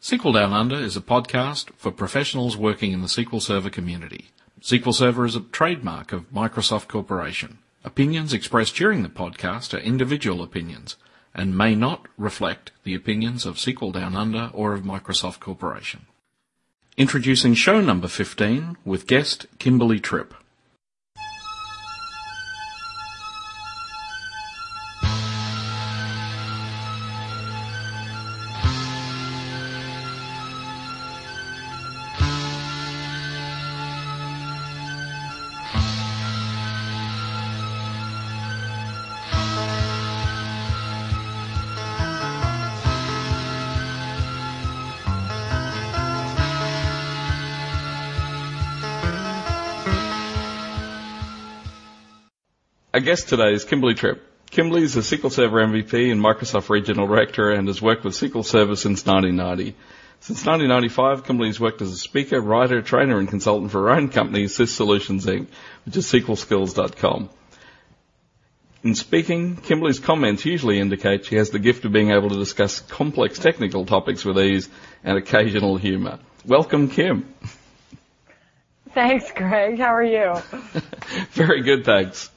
[0.00, 4.30] SQL Down Under is a podcast for professionals working in the SQL Server community.
[4.62, 7.58] SQL Server is a trademark of Microsoft Corporation.
[7.84, 10.96] Opinions expressed during the podcast are individual opinions
[11.34, 16.06] and may not reflect the opinions of SQL Down Under or of Microsoft Corporation.
[16.96, 20.32] Introducing show number 15 with guest Kimberly Tripp.
[53.00, 54.22] Our guest today is Kimberly Tripp.
[54.50, 58.44] Kimberly is a SQL Server MVP and Microsoft Regional Director and has worked with SQL
[58.44, 59.74] Server since 1990.
[60.20, 64.10] Since 1995, Kimberly has worked as a speaker, writer, trainer and consultant for her own
[64.10, 65.46] company, SYSolutions Inc.,
[65.86, 67.30] which is SQLskills.com.
[68.84, 72.80] In speaking, Kimberly's comments usually indicate she has the gift of being able to discuss
[72.80, 74.68] complex technical topics with ease
[75.02, 76.18] and occasional humour.
[76.44, 77.34] Welcome, Kim.
[78.92, 79.78] Thanks, Greg.
[79.78, 80.34] How are you?
[81.30, 82.28] Very good, thanks.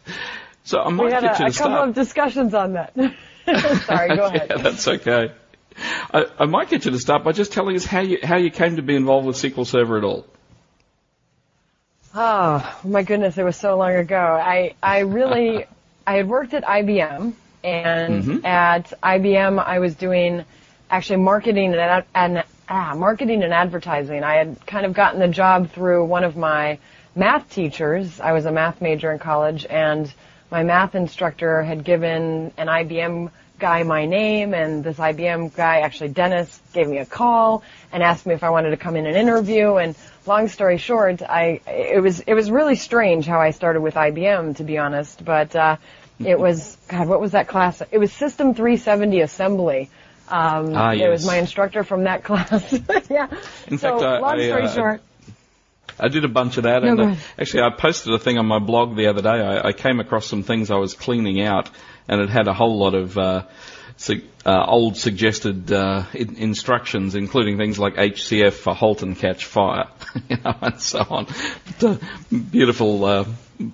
[0.63, 2.93] So I might we had get a, you a couple of discussions on that.
[3.85, 4.47] Sorry, go ahead.
[4.49, 5.31] yeah, that's okay.
[6.13, 8.51] I, I might get you to start by just telling us how you how you
[8.51, 10.25] came to be involved with SQL Server at all.
[12.15, 14.17] Oh my goodness, it was so long ago.
[14.41, 15.65] I I really
[16.07, 17.33] I had worked at IBM,
[17.63, 18.45] and Mhm.
[18.45, 20.45] at IBM I was doing
[20.91, 24.23] actually marketing and, ad- and ah, marketing and advertising.
[24.23, 26.77] I had kind of gotten the job through one of my
[27.15, 28.19] math teachers.
[28.19, 30.13] I was a math major in college, and
[30.53, 36.09] my math instructor had given an IBM guy my name, and this IBM guy, actually
[36.09, 39.17] Dennis, gave me a call and asked me if I wanted to come in and
[39.17, 39.77] interview.
[39.77, 39.95] And
[40.27, 44.57] long story short, I it was it was really strange how I started with IBM,
[44.57, 45.25] to be honest.
[45.25, 45.77] But uh,
[46.23, 47.81] it was God, what was that class?
[47.91, 49.89] It was System 370 Assembly.
[50.29, 52.71] Um, Ah, It was my instructor from that class.
[53.09, 53.27] yeah.
[53.67, 55.01] In so fact, I- long I, story uh, short.
[55.99, 58.45] I did a bunch of that, No, and uh, actually, I posted a thing on
[58.45, 59.29] my blog the other day.
[59.29, 61.69] I, I came across some things I was cleaning out,
[62.07, 63.43] and it had a whole lot of uh,
[63.97, 69.45] su- uh, old suggested uh, in- instructions, including things like HCF for halt and catch
[69.45, 69.87] fire,
[70.29, 71.27] you know, and so on.
[71.79, 71.97] But, uh,
[72.51, 73.25] beautiful uh,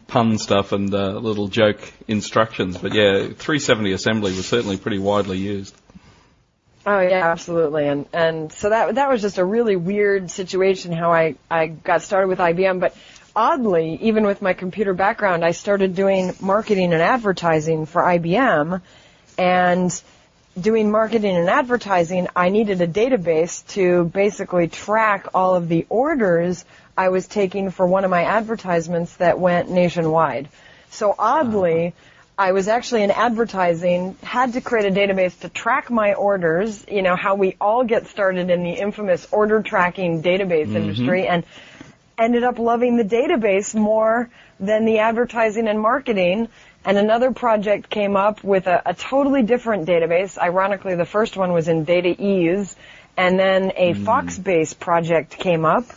[0.08, 2.78] pun stuff and uh, little joke instructions.
[2.78, 5.76] But yeah, 370 assembly was certainly pretty widely used.
[6.86, 7.88] Oh yeah, absolutely.
[7.88, 12.02] And and so that that was just a really weird situation how I I got
[12.02, 12.96] started with IBM, but
[13.36, 18.82] oddly, even with my computer background, I started doing marketing and advertising for IBM
[19.38, 20.02] and
[20.60, 26.66] doing marketing and advertising, I needed a database to basically track all of the orders
[26.98, 30.50] I was taking for one of my advertisements that went nationwide.
[30.90, 32.09] So oddly, uh-huh.
[32.40, 37.02] I was actually in advertising, had to create a database to track my orders, you
[37.02, 40.78] know, how we all get started in the infamous order tracking database mm-hmm.
[40.78, 41.44] industry and
[42.18, 46.48] ended up loving the database more than the advertising and marketing.
[46.86, 50.38] And another project came up with a, a totally different database.
[50.38, 52.74] Ironically, the first one was in DataEase.
[53.18, 54.06] And then a mm.
[54.06, 55.88] FoxBase project came up.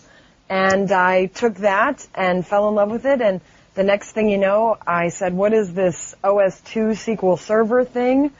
[0.48, 3.20] And I took that and fell in love with it.
[3.20, 3.40] And
[3.74, 8.30] the next thing you know, I said, what is this OS2 SQL Server thing?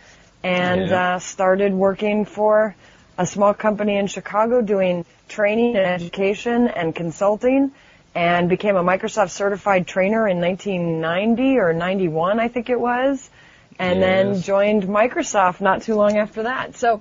[0.45, 1.15] And Yeah.
[1.15, 2.75] uh, started working for
[3.17, 7.73] a small company in Chicago doing training and education and consulting
[8.15, 13.31] and became a Microsoft certified trainer in 1990 or 91, I think it was.
[13.79, 16.77] And then joined Microsoft not too long after that.
[16.77, 17.01] So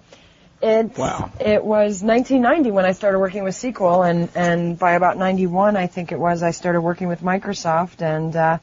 [0.62, 1.32] it Wow.
[1.40, 5.88] it was 1990 when I started working with SQL, and and by about 91, I
[5.88, 8.58] think it was, I started working with Microsoft, and uh,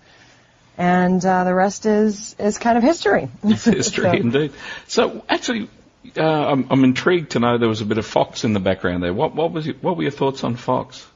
[0.76, 3.28] and uh, the rest is is kind of history.
[3.44, 4.52] It's history So- indeed.
[4.86, 5.68] So actually,
[6.16, 9.02] uh, I'm, I'm intrigued to know there was a bit of Fox in the background
[9.02, 9.12] there.
[9.12, 11.06] What, what was your, what were your thoughts on Fox?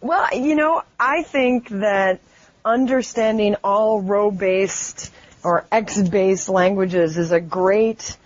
[0.00, 2.20] Well, you know, I think that
[2.64, 5.12] understanding all row-based
[5.42, 8.16] or Xbase languages is a great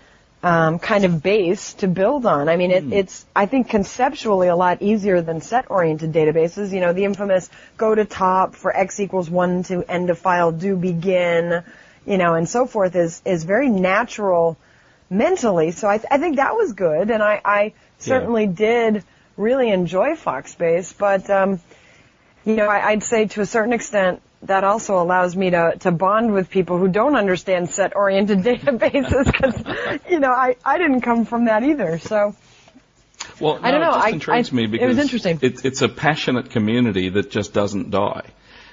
[0.43, 2.49] um, kind of base to build on.
[2.49, 6.73] I mean, it, it's I think conceptually a lot easier than set-oriented databases.
[6.73, 10.51] You know, the infamous go to top for X equals one to end of file
[10.53, 11.63] do begin,
[12.07, 14.57] you know, and so forth is is very natural
[15.11, 15.73] mentally.
[15.73, 19.05] So I, th- I think that was good, and I, I certainly did
[19.37, 20.97] really enjoy Foxbase.
[20.97, 21.61] But um,
[22.47, 25.91] you know, I, I'd say to a certain extent that also allows me to to
[25.91, 31.25] bond with people who don't understand set-oriented databases because you know I I didn't come
[31.25, 31.99] from that either.
[31.99, 32.35] So
[33.41, 33.91] Well, I don't know.
[33.91, 35.39] It just I- intrigues I- me it because was interesting.
[35.43, 38.27] It, it's a passionate community that just doesn't die.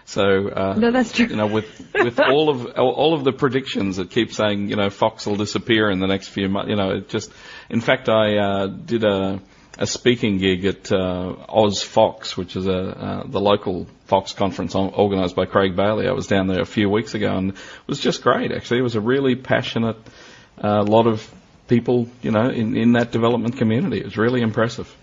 [0.06, 1.26] So uh, No, that's true.
[1.28, 4.90] You know, with with all of all of the predictions that keep saying, you know,
[4.90, 6.70] Fox will disappear in the next few months.
[6.70, 7.30] You know, it just.
[7.70, 9.42] In fact, I uh, did a
[9.78, 15.36] a speaking gig at uh, OzFox, which is a uh, the local Fox conference organised
[15.36, 16.08] by Craig Bailey.
[16.08, 18.52] I was down there a few weeks ago, and it was just great.
[18.52, 19.98] Actually, it was a really passionate
[20.64, 21.30] uh, lot of
[21.68, 24.00] people, you know, in in that development community.
[24.00, 24.94] It was really impressive.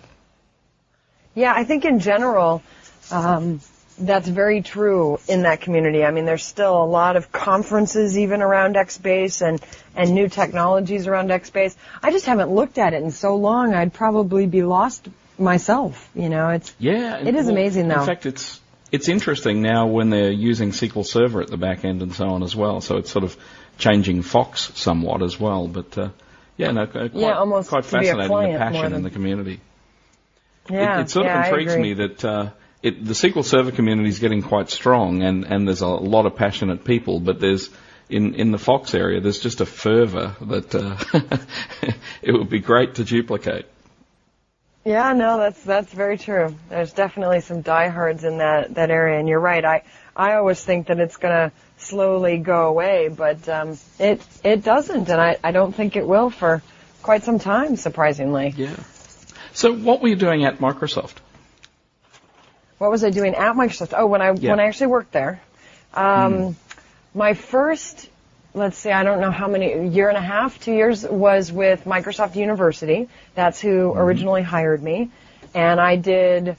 [1.34, 2.62] Yeah, I think in general,
[3.10, 3.60] um,
[3.98, 6.04] that's very true in that community.
[6.04, 9.60] I mean, there's still a lot of conferences even around Xbase and,
[9.94, 11.76] and new technologies around Xbase.
[12.02, 15.08] I just haven't looked at it in so long, I'd probably be lost
[15.38, 16.08] myself.
[16.14, 18.00] You know, it's, Yeah, It is amazing, though.
[18.00, 18.60] In fact, it's
[18.92, 22.44] it's interesting now when they're using SQL Server at the back end and so on
[22.44, 22.80] as well.
[22.80, 23.36] So it's sort of
[23.76, 25.66] changing Fox somewhat as well.
[25.66, 26.10] But uh,
[26.56, 29.60] yeah, no, quite, Yeah, almost quite to be a fascinating the passion in the community.
[30.70, 31.00] yeah.
[31.00, 32.50] it, it sort yeah, of intrigues me that uh,
[32.84, 36.36] it, the SQL Server community is getting quite strong, and, and there's a lot of
[36.36, 37.18] passionate people.
[37.18, 37.70] But there's
[38.10, 41.88] in in the Fox area, there's just a fervour that uh,
[42.22, 43.66] it would be great to duplicate.
[44.84, 46.54] Yeah, no, that's that's very true.
[46.68, 49.64] There's definitely some diehards in that that area, and you're right.
[49.64, 49.82] I
[50.14, 55.18] I always think that it's gonna slowly go away, but um, it it doesn't, and
[55.18, 56.62] I I don't think it will for
[57.02, 58.52] quite some time, surprisingly.
[58.54, 58.76] Yeah.
[59.54, 61.23] So what were you doing at Microsoft?
[62.84, 63.94] What was I doing at Microsoft?
[63.96, 64.50] Oh, when I Yeah.
[64.50, 65.40] when I actually worked there,
[65.94, 66.54] um,
[67.14, 68.10] my first,
[68.52, 71.86] let's see, I don't know how many year and a half, two years was with
[71.86, 73.08] Microsoft University.
[73.34, 75.08] That's who originally hired me,
[75.54, 76.56] and I did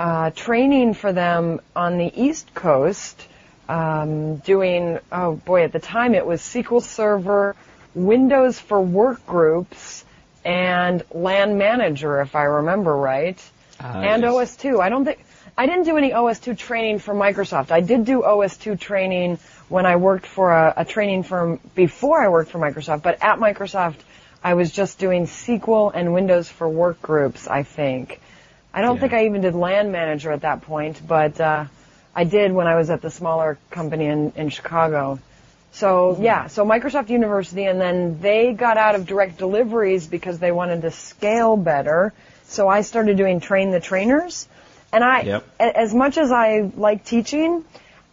[0.00, 3.24] uh, training for them on the East Coast,
[3.68, 7.54] um, doing oh boy, at the time it was SQL Server,
[7.94, 10.04] Windows for Work Groups,
[10.44, 13.38] and LAN Manager, if I remember right
[13.80, 14.56] Ah, and yes.
[14.56, 14.80] OS2.
[14.80, 15.20] I don't think
[15.58, 17.72] I didn't do any OS2 training for Microsoft.
[17.72, 22.28] I did do OS2 training when I worked for a, a training firm before I
[22.28, 23.02] worked for Microsoft.
[23.02, 23.96] But at Microsoft,
[24.42, 27.48] I was just doing SQL and Windows for Work Groups.
[27.48, 28.20] I think.
[28.72, 29.00] I don't Yeah.
[29.00, 31.64] think I even did LAN Manager at that point, but uh,
[32.14, 35.18] I did when I was at the smaller company in, in Chicago.
[35.72, 40.52] So yeah, so Microsoft University, and then they got out of direct deliveries because they
[40.52, 42.12] wanted to scale better.
[42.44, 44.46] So I started doing train the trainers,
[44.92, 45.44] and I, Yep.
[45.60, 47.64] a- as much as I like teaching,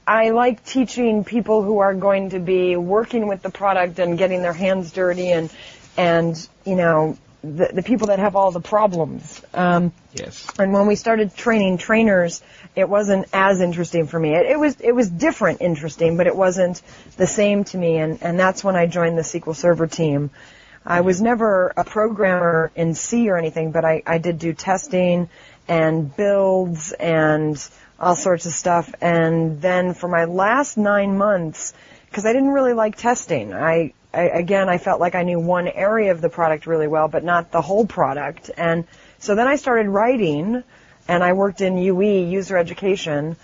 [0.07, 4.41] I like teaching people who are going to be working with the product and getting
[4.41, 5.49] their hands dirty, and
[5.97, 9.41] and you know the the people that have all the problems.
[9.53, 10.47] Um, Yes.
[10.57, 12.41] and when we started training trainers,
[12.75, 14.33] it wasn't as interesting for me.
[14.35, 16.81] It, it was it was different interesting, but it wasn't
[17.17, 17.97] the same to me.
[17.97, 20.29] And and that's when I joined the SQL Server team.
[20.87, 25.29] I was never a programmer in C or anything, but I, I did do testing
[25.67, 27.69] and builds and
[27.99, 28.93] all sorts of stuff.
[29.01, 31.73] And then for my last nine months,
[32.09, 35.67] because I didn't really like testing, I, I again I felt like I knew one
[35.67, 38.49] area of the product really well, but not the whole product.
[38.55, 38.85] And
[39.19, 40.63] so then I started writing,
[41.07, 43.35] and I worked in UE user education.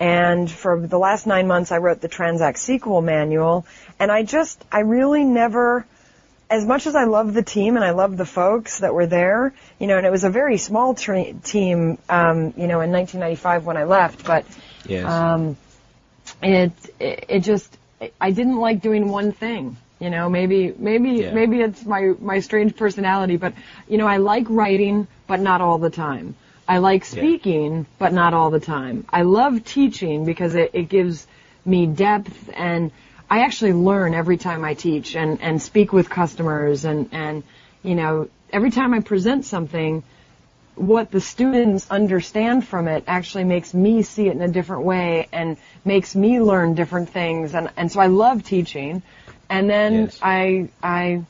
[0.00, 3.66] And for the last nine months, I wrote the Transact SQL manual.
[3.98, 5.86] And I just, I really never,
[6.50, 9.52] as much as I love the team and I love the folks that were there,
[9.78, 13.66] you know, and it was a very small tre- team, um, you know, in 1995
[13.66, 14.44] when I left, but
[14.86, 15.04] Yes.
[15.06, 15.56] um,
[16.42, 17.76] it, it it just
[18.20, 19.76] I didn't like doing one thing.
[20.00, 21.32] You know, maybe maybe Yeah.
[21.32, 23.52] maybe it's my my strange personality, but
[23.88, 26.34] you know, I like writing, but not all the time.
[26.68, 27.10] I like Yeah.
[27.10, 29.04] speaking, but not all the time.
[29.10, 31.26] I love teaching because it, it gives
[31.64, 32.92] me depth and
[33.30, 37.42] I actually learn every time I teach and, and speak with customers and, and,
[37.82, 40.02] you know, every time I present something,
[40.76, 45.28] what the students understand from it actually makes me see it in a different way
[45.32, 49.02] and makes me learn different things and, and so I love teaching.
[49.50, 50.18] And then Yes.
[50.22, 51.24] I I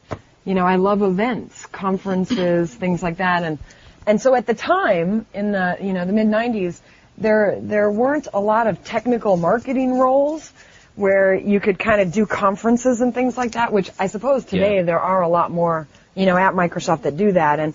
[0.45, 3.59] you know, I love events, conferences, things like that and
[4.07, 6.81] and so at the time in the you know, the mid nineties,
[7.17, 10.53] there there weren't a lot of technical marketing roles
[10.99, 14.77] where you could kind of do conferences and things like that, which I suppose today
[14.77, 14.83] Yeah.
[14.83, 17.75] there are a lot more, you know, at Microsoft that do that and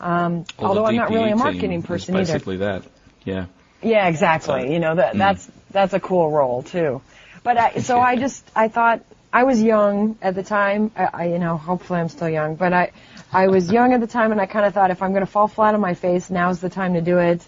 [0.00, 2.24] um, Well, although I'm not really a marketing person either.
[2.32, 2.82] basically that.
[3.24, 3.46] Yeah.
[3.82, 4.62] Yeah, exactly.
[4.62, 5.18] So- you know that Mm.
[5.18, 7.00] that's that's a cool role too.
[7.42, 9.00] But I, so I just I thought
[9.32, 10.90] I was young at the time.
[10.96, 12.90] I, I you know hopefully I'm still young, but I
[13.32, 15.30] I was young at the time, and I kind of thought if I'm going to
[15.30, 17.40] fall flat on my face, now's the time to do it.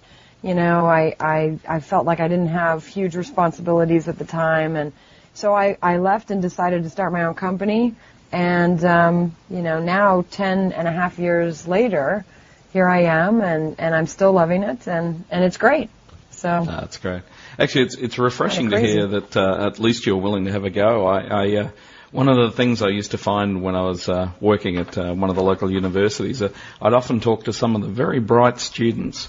[0.43, 4.77] You know, I I I felt like I didn't have huge responsibilities at the time,
[4.77, 4.93] and
[5.35, 7.95] so I I left and decided to start my own company.
[8.33, 12.25] And um, you know now ten and a half years later,
[12.73, 15.91] here I am, and and I'm still loving it, and and it's great.
[16.31, 17.23] So That's great.
[17.59, 20.71] Actually, it's it's refreshing to hear that uh, at least you're willing to have a
[20.71, 21.07] go.
[21.07, 21.71] I, I uh,
[22.13, 25.13] one of the things I used to find when I was uh, working at uh,
[25.13, 26.49] one of the local universities, uh,
[26.81, 29.29] I'd often talk to some of the very bright students.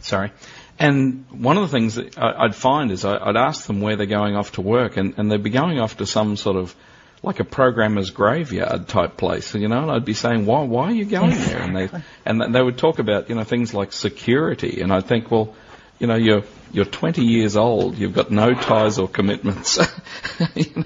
[0.00, 0.32] Sorry.
[0.78, 3.96] And one of the things that I- I'd find is I- I'd ask them where
[3.96, 6.74] they're going off to work, and, and they'd be going off to some sort of
[7.20, 10.92] like a programmer's graveyard type place, you know, and I'd be saying, why, why are
[10.92, 11.58] you going there?
[11.58, 11.88] And they,
[12.24, 15.52] and they would talk about, you know, things like security, and I'd think, well,
[15.98, 19.78] you know, you're, you're 20 years old, you've got no ties or commitments,
[20.54, 20.84] you know,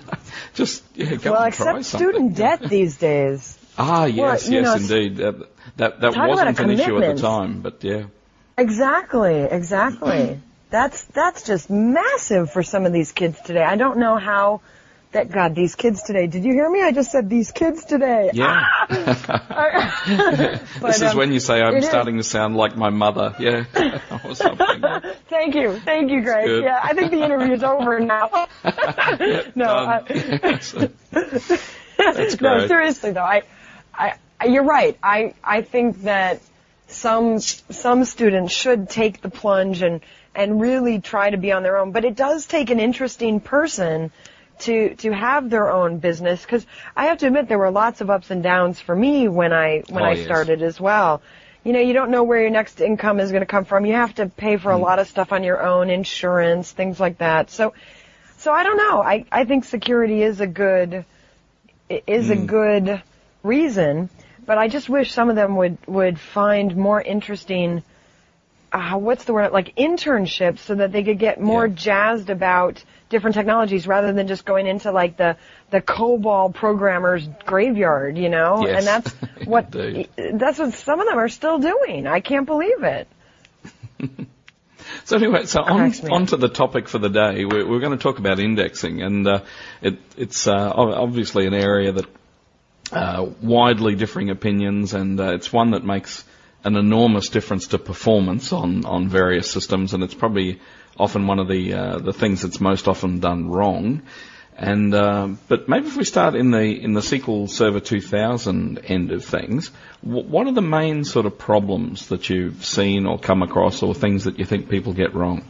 [0.55, 3.59] just, yeah, go well, and try except student debt these days.
[3.79, 5.17] Ah, yes, you yes, know, indeed.
[5.17, 5.37] That,
[5.77, 8.05] that, that wasn't an issue at the time, but yeah.
[8.59, 10.39] Exactly, exactly.
[10.71, 13.63] That's that's just massive for some of these kids today.
[13.63, 14.63] I don't know how
[15.11, 16.27] that God, these kids today.
[16.27, 16.83] Did you hear me?
[16.83, 18.31] I just said these kids today.
[18.33, 18.65] Yeah.
[20.81, 22.89] But, this is um, when you say I'm it is- starting to sound like my
[22.89, 23.67] mother, yeah,
[24.25, 24.83] or something.
[25.29, 26.65] Thank you, thank you, Greg.
[26.65, 28.49] Yeah, I think the interview is over now.
[28.65, 29.89] no, Done.
[29.89, 30.89] I.
[31.99, 33.43] That's no, seriously though, I,
[33.95, 34.15] I,
[34.47, 34.99] you're right.
[35.03, 36.41] I, I think that
[36.89, 40.01] some, some students should take the plunge and,
[40.35, 41.93] and really try to be on their own.
[41.93, 44.11] But it does take an interesting person
[44.61, 46.45] to, to have their own business.
[46.45, 49.53] Cause I have to admit there were lots of ups and downs for me when
[49.53, 50.25] I, when Oh, I yes.
[50.25, 51.23] started as well.
[51.65, 53.87] You know, you don't know where your next income is going to come from.
[53.87, 54.81] You have to pay for a Mm.
[54.81, 57.51] lot of stuff on your own, insurance, things like that.
[57.51, 57.75] So,
[58.39, 59.01] so I don't know.
[59.01, 61.05] I, I think security is a good,
[61.89, 62.33] is Hmm.
[62.33, 63.03] a good
[63.43, 64.09] reason,
[64.47, 67.83] but I just wish some of them would, would find more interesting,
[68.73, 71.75] uh, what's the word, like internships so that they could get more Yeah.
[71.75, 75.37] jazzed about different technologies rather than just going into like the,
[75.71, 78.67] the COBOL programmer's graveyard, you know?
[78.67, 78.79] Yes.
[78.79, 79.11] And that's
[79.47, 82.07] what, that's what some of them are still doing.
[82.07, 83.09] I can't believe it.
[85.05, 87.45] So anyway, so on, on to the topic for the day.
[87.45, 89.41] We're, we're going to talk about indexing, and uh,
[89.81, 92.07] it, it's uh, obviously an area that
[92.93, 96.25] uh, widely differing opinions, and uh, it's one that makes
[96.65, 100.61] an enormous difference to performance on, on various systems, and it's probably
[100.99, 104.03] often one of the uh, the things that's most often done wrong.
[104.57, 109.11] And uh, but maybe if we start in the in the SQL Server 2000 end
[109.11, 109.69] of things,
[110.03, 113.95] wh- what are the main sort of problems that you've seen or come across, or
[113.95, 115.45] things that you think people get wrong?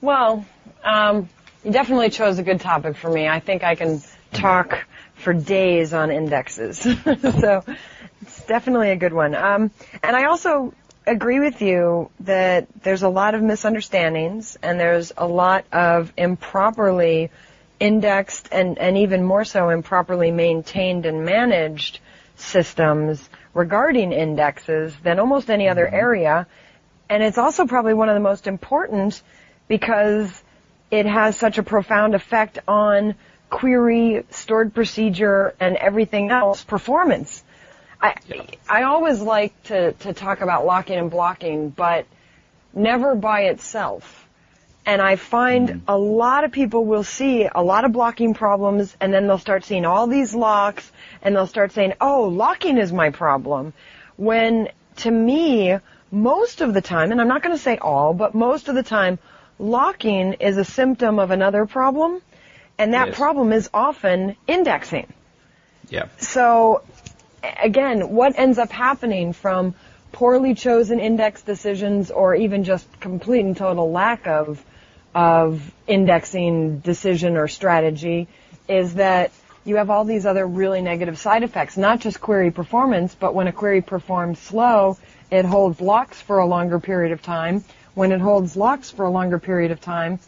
[0.00, 0.44] Well,
[0.82, 1.28] um,
[1.62, 3.28] you definitely chose a good topic for me.
[3.28, 4.02] I think I can
[4.32, 6.78] talk for days on indexes.
[7.40, 7.64] so
[8.22, 9.34] it's definitely a good one.
[9.34, 9.70] Um,
[10.02, 10.74] and I also
[11.06, 17.30] agree with you that there's a lot of misunderstandings and there's a lot of improperly
[17.80, 21.98] indexed and, and even more so improperly maintained and managed
[22.36, 26.46] systems regarding indexes than almost any other area.
[27.08, 29.20] And it's also probably one of the most important
[29.68, 30.42] because
[30.90, 33.14] it has such a profound effect on
[33.52, 37.44] query, stored procedure, and everything else performance.
[38.00, 38.16] I,
[38.68, 42.06] I always like to, to talk about locking and blocking, but
[42.74, 44.26] never by itself.
[44.84, 45.84] And I find mm-hmm.
[45.86, 49.64] a lot of people will see a lot of blocking problems and then they'll start
[49.64, 50.90] seeing all these locks
[51.22, 53.74] and they'll start saying, oh, locking is my problem.
[54.16, 55.78] When to me,
[56.10, 58.82] most of the time, and I'm not going to say all, but most of the
[58.82, 59.20] time,
[59.58, 62.20] locking is a symptom of another problem
[62.82, 63.16] and that Yes.
[63.16, 65.06] problem is often indexing.
[65.88, 66.06] Yeah.
[66.18, 66.82] So,
[67.62, 69.74] again, what ends up happening from
[70.10, 74.62] poorly chosen index decisions or even just complete and total lack of,
[75.14, 78.26] of indexing decision or strategy
[78.68, 79.30] is that
[79.64, 83.46] you have all these other really negative side effects, not just query performance, but when
[83.46, 84.98] a query performs slow,
[85.30, 87.62] it holds locks for a longer period of time.
[87.94, 90.18] When it holds locks for a longer period of time,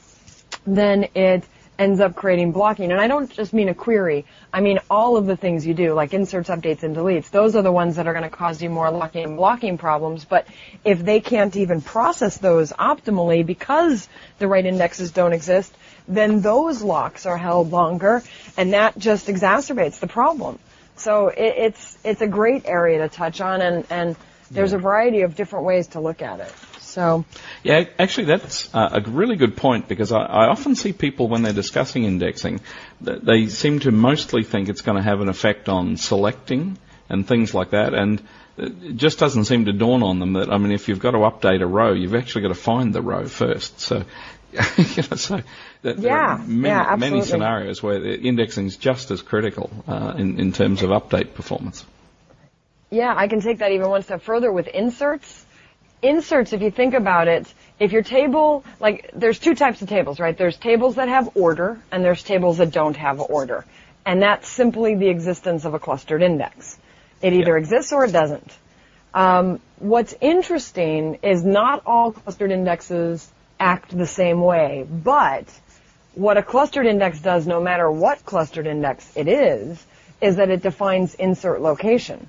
[0.65, 1.43] then it
[1.79, 2.93] ends up creating blocking.
[2.93, 4.25] And I don't just mean a query.
[4.53, 7.31] I mean all of the things you do, like inserts, updates, and deletes.
[7.31, 10.25] Those are the ones that are going to cause you more locking and blocking problems.
[10.25, 10.47] But
[10.85, 15.75] if they can't even process those optimally because the right indexes don't exist,
[16.07, 18.23] then those locks are held longer,
[18.57, 20.59] and that just exacerbates the problem.
[20.97, 24.17] So it, it's it's a great area to touch on, and and
[24.51, 26.53] there's a variety of different ways to look at it.
[26.95, 27.25] So
[27.65, 31.53] Yeah, actually, that's a really good point because I, I often see people when they're
[31.53, 32.61] discussing indexing,
[33.01, 37.53] they seem to mostly think it's going to have an effect on selecting and things
[37.53, 38.23] like that, and
[38.57, 41.19] it just doesn't seem to dawn on them that I mean, if you've got to
[41.19, 43.81] update a row, you've actually got to find the row first.
[43.81, 44.05] So,
[44.53, 45.43] you know, so
[45.83, 49.69] that there are Yeah, many, yeah, many scenarios where the indexing is just as critical
[49.89, 51.85] uh, in in terms of update performance.
[52.91, 55.44] Yeah, I can take that even one step further with inserts.
[56.05, 60.21] Inserts, if you think about it, if your table, like, there's two types of tables,
[60.21, 60.37] right?
[60.37, 63.65] There's tables that have order, and there's tables that don't have order.
[64.07, 66.79] And that's simply the existence of a clustered index.
[67.23, 67.63] It either Yeah.
[67.63, 68.53] exists or it doesn't.
[69.15, 73.27] Um, what's interesting is not all clustered indexes
[73.59, 75.47] act the same way, but
[76.15, 79.85] what a clustered index does, no matter what clustered index it is,
[80.21, 82.29] is that it defines insert location.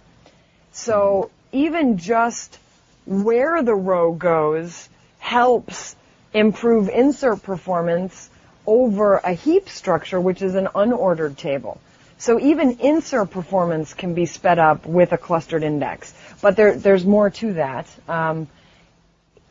[0.72, 2.58] So even just
[3.06, 5.96] where the row goes helps
[6.34, 8.30] improve insert performance
[8.68, 11.80] over a heap structure, which is an unordered table.
[12.18, 16.14] So even insert performance can be sped up with a clustered index.
[16.42, 17.88] But there, there's more to that.
[18.08, 18.48] Um,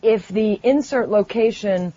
[0.02, 1.92] if the insert location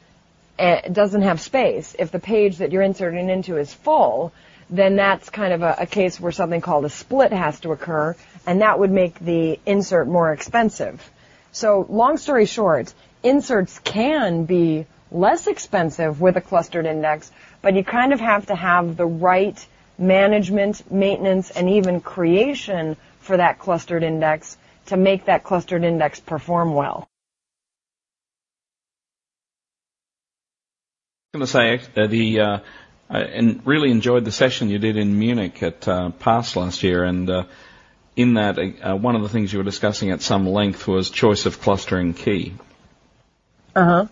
[0.59, 4.33] uh, doesn't have space, if the page that you're inserting into is full,
[4.69, 8.15] then that's kind of a, a case where something called a split has to occur,
[8.45, 11.09] and that would make the insert more expensive.
[11.57, 17.31] So long story short, inserts can be less expensive with a clustered index,
[17.63, 19.57] but you kind of have to have the right
[19.97, 26.75] management, maintenance, and even creation for that clustered index to make that clustered index perform
[26.75, 27.09] well.
[31.33, 32.59] I was going to say uh, the uh,
[33.09, 37.27] I really enjoyed the session you did in Munich at uh, PASS last year, and
[37.27, 37.43] uh,
[38.17, 41.45] in that uh, one of the things you were discussing at some length was choice
[41.45, 42.53] of clustering key.
[43.75, 44.05] Uh huh.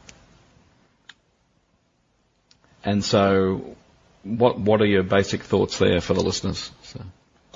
[2.84, 3.76] And so,
[4.24, 6.72] what what are your basic thoughts there for the listeners?
[6.84, 7.02] So.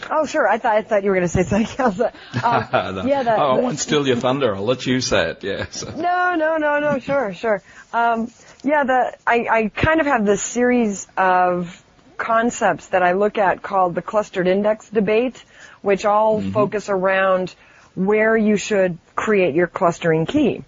[0.10, 0.48] Oh, sure.
[0.48, 2.00] I thought I thought you were going to say something else.
[2.44, 3.06] Um, No.
[3.06, 3.24] yeah.
[3.24, 4.56] That, oh, I won't steal your thunder.
[4.56, 5.44] I'll let you say it.
[5.44, 5.66] Yeah.
[5.70, 5.92] So.
[5.92, 7.00] No, no, no, no.
[7.00, 7.62] Sure, sure.
[7.94, 8.32] Um,
[8.64, 11.84] yeah, the I, I kind of have this series of
[12.18, 15.44] concepts that I look at called the clustered index debate,
[15.82, 17.54] which all focus around
[17.96, 20.64] where you should create your clustering key.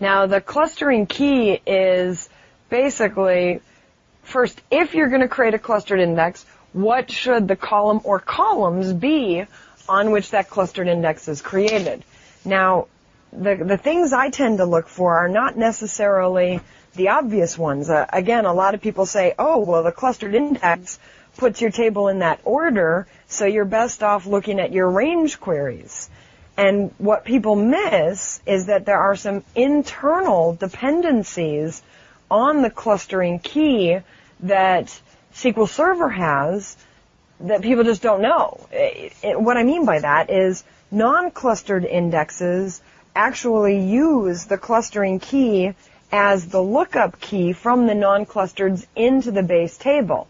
[0.00, 2.28] Now, the clustering key is
[2.68, 3.60] basically
[4.22, 8.92] first, if you're going to create a clustered index, what should the column or columns
[8.92, 9.44] be
[9.88, 12.04] on which that clustered index is created?
[12.44, 12.88] Now,
[13.32, 16.60] the, the things I tend to look for are not necessarily
[16.94, 17.90] the obvious ones.
[17.90, 20.98] Uh, again, a lot of people say, oh, well, the clustered index
[21.36, 26.08] puts your table in that order, so you're best off looking at your range queries.
[26.56, 31.82] And what people miss is that there are some internal dependencies
[32.30, 33.98] on the clustering key
[34.40, 35.00] that
[35.34, 36.76] SQL Server has
[37.40, 38.60] that people just don't know.
[38.70, 42.80] It- it- what I mean by that is non-clustered indexes
[43.16, 45.74] actually use the clustering key
[46.12, 50.28] as the lookup key from the non-clustereds into the base table.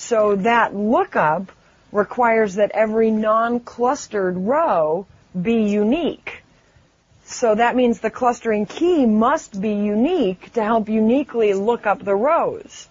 [0.00, 1.52] So that lookup
[1.92, 5.06] requires that every non-clustered row
[5.40, 6.42] be unique.
[7.26, 12.16] So that means the clustering key must be unique to help uniquely look up the
[12.16, 12.88] rows.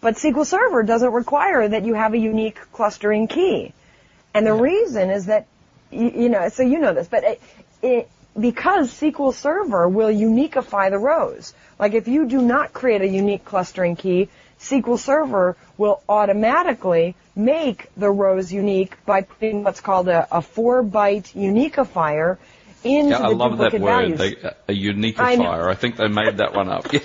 [0.00, 3.74] But SQL Server doesn't require that you have a unique clustering key.
[4.32, 5.48] And the reason is that,
[5.90, 7.42] you, you know, so you know this, but it,
[7.82, 11.54] it, because SQL Server will uniquify the rows.
[11.78, 14.28] Like if you do not create a unique clustering key,
[14.62, 20.84] SQL Server will automatically make the rows unique by putting what's called a, a four
[20.84, 22.38] byte uniquifier
[22.84, 24.18] into Yeah, the I love that word, values.
[24.18, 25.38] they, a I uniquifier.
[25.38, 25.68] know.
[25.68, 26.86] I, think they made that one up.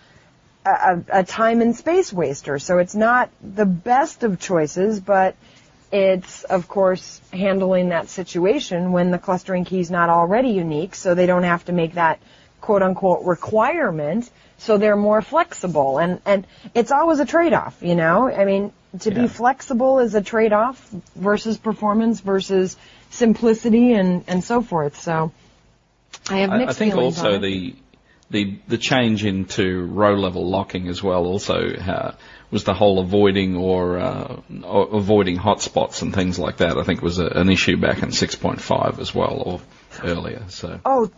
[0.66, 2.58] a, a time and space waster.
[2.58, 5.36] So it's not the best of choices, but
[5.92, 11.14] it's of course handling that situation when the clustering key is not already unique, so
[11.14, 12.18] they don't have to make that
[12.60, 18.28] quote unquote requirement so they're more flexible and and it's always a trade-off you know
[18.28, 19.22] i mean to Yeah.
[19.22, 22.76] be flexible is a trade-off versus performance versus
[23.10, 25.30] simplicity and and so forth so
[26.30, 27.74] i have I, mixed I think feelings also the
[28.30, 32.14] the the change into row level locking as well also uh,
[32.50, 36.78] was the whole avoiding or, uh, or avoiding hotspots and things like that.
[36.78, 39.60] I think was a, an issue back in 6.5 as well or
[40.04, 40.44] earlier.
[40.48, 41.10] So Oh,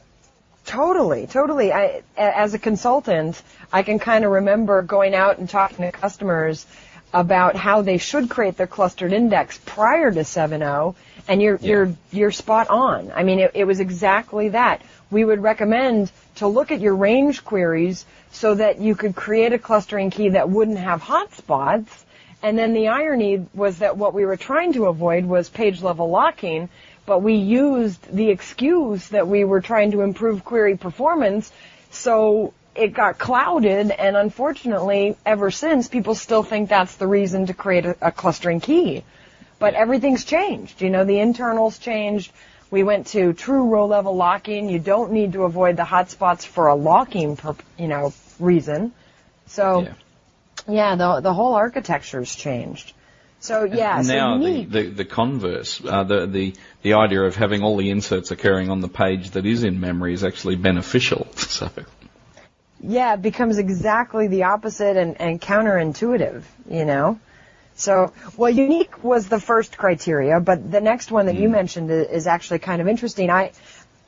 [0.66, 1.72] totally, totally.
[1.72, 3.42] I, as a consultant,
[3.72, 6.66] I can kind of remember going out and talking to customers
[7.12, 10.94] about how they should create their clustered index prior to 7.0,
[11.26, 11.68] and you're Yeah.
[11.68, 13.12] you're you're spot on.
[13.14, 14.82] I mean, it, it was exactly that.
[15.10, 19.58] We would recommend to look at your range queries so that you could create a
[19.58, 21.88] clustering key that wouldn't have hotspots.
[22.42, 26.10] And then the irony was that what we were trying to avoid was page level
[26.10, 26.68] locking,
[27.06, 31.50] but we used the excuse that we were trying to improve query performance,
[31.90, 37.54] so it got clouded, and unfortunately, ever since, people still think that's the reason to
[37.54, 39.02] create a, a clustering key.
[39.58, 40.80] But everything's changed.
[40.80, 42.30] You know, the internals changed.
[42.70, 44.68] We went to true row level locking.
[44.68, 48.92] You don't need to avoid the hotspots for a locking, per, you know, reason.
[49.46, 49.92] So, yeah.
[50.68, 52.92] yeah, the the whole architecture's changed.
[53.40, 57.62] So yeah, so now the, the the converse, uh, the the the idea of having
[57.62, 61.26] all the inserts occurring on the page that is in memory is actually beneficial.
[61.36, 61.70] So
[62.80, 67.18] yeah, it becomes exactly the opposite and, and counterintuitive, you know?
[67.78, 71.52] So, well, unique was the first criteria, but the next one that you hmm.
[71.52, 73.30] mentioned is actually kind of interesting.
[73.30, 73.52] I,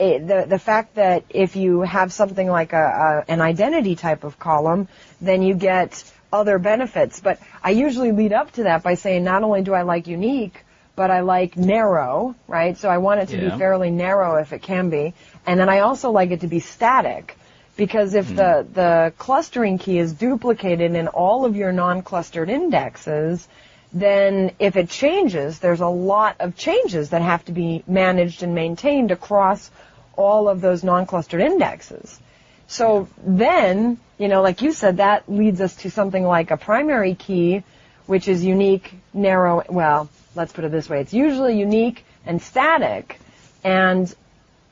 [0.00, 4.24] it, the, the fact that if you have something like a, a, an identity type
[4.24, 4.88] of column,
[5.20, 6.02] then you get
[6.33, 7.20] other benefits.
[7.20, 10.64] But I usually lead up to that by saying not only do I like unique,
[10.96, 12.76] but I like narrow, right?
[12.76, 13.50] So I want it to Yeah.
[13.50, 15.14] be fairly narrow if it can be.
[15.46, 17.37] And then I also like it to be static
[17.76, 18.72] because if the, hmm.
[18.72, 23.46] the clustering key is duplicated in all of your non-clustered indexes,
[23.92, 28.54] then if it changes, there's a lot of changes that have to be managed and
[28.54, 29.70] maintained across
[30.16, 32.20] all of those non-clustered indexes.
[32.68, 37.14] So then, you know, like you said, that leads us to something like a primary
[37.16, 37.64] key,
[38.06, 41.00] which is unique, narrow, well, let's put it this way.
[41.00, 43.18] It's usually unique and static.
[43.64, 44.14] And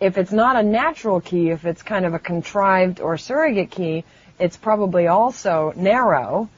[0.00, 4.04] if it's not a natural key, if it's kind of a contrived or surrogate key,
[4.38, 6.48] it's probably also narrow.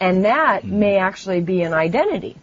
[0.00, 0.78] And that hmm.
[0.78, 2.36] may actually be an identity,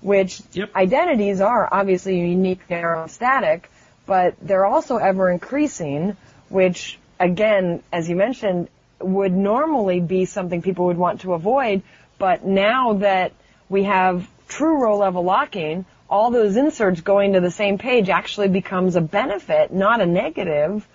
[0.00, 0.74] which Yep.
[0.76, 3.70] identities are obviously unique, narrow, static,
[4.06, 6.16] but they're also ever increasing,
[6.48, 8.68] which again, as you mentioned,
[9.00, 11.82] would normally be something people would want to avoid.
[12.18, 13.32] But now that
[13.68, 18.48] we have true row level locking, all those inserts going to the same page actually
[18.48, 20.86] becomes a benefit, not a negative.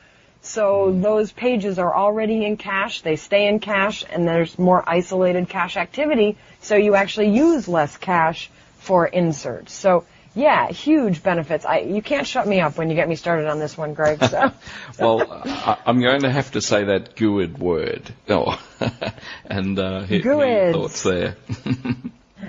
[0.42, 5.50] So those pages are already in cache, they stay in cache, and there's more isolated
[5.50, 9.74] cache activity, so you actually use less cache for inserts.
[9.74, 10.04] So
[10.36, 11.66] yeah, huge benefits.
[11.66, 14.24] I, you can't shut me up when you get me started on this one, Greg.
[14.24, 14.52] So.
[15.00, 18.14] well, I, I'm going to have to say that GUID word.
[18.28, 18.62] Oh,
[19.46, 20.74] and uh, me GUIDs.
[20.74, 21.38] thoughts there.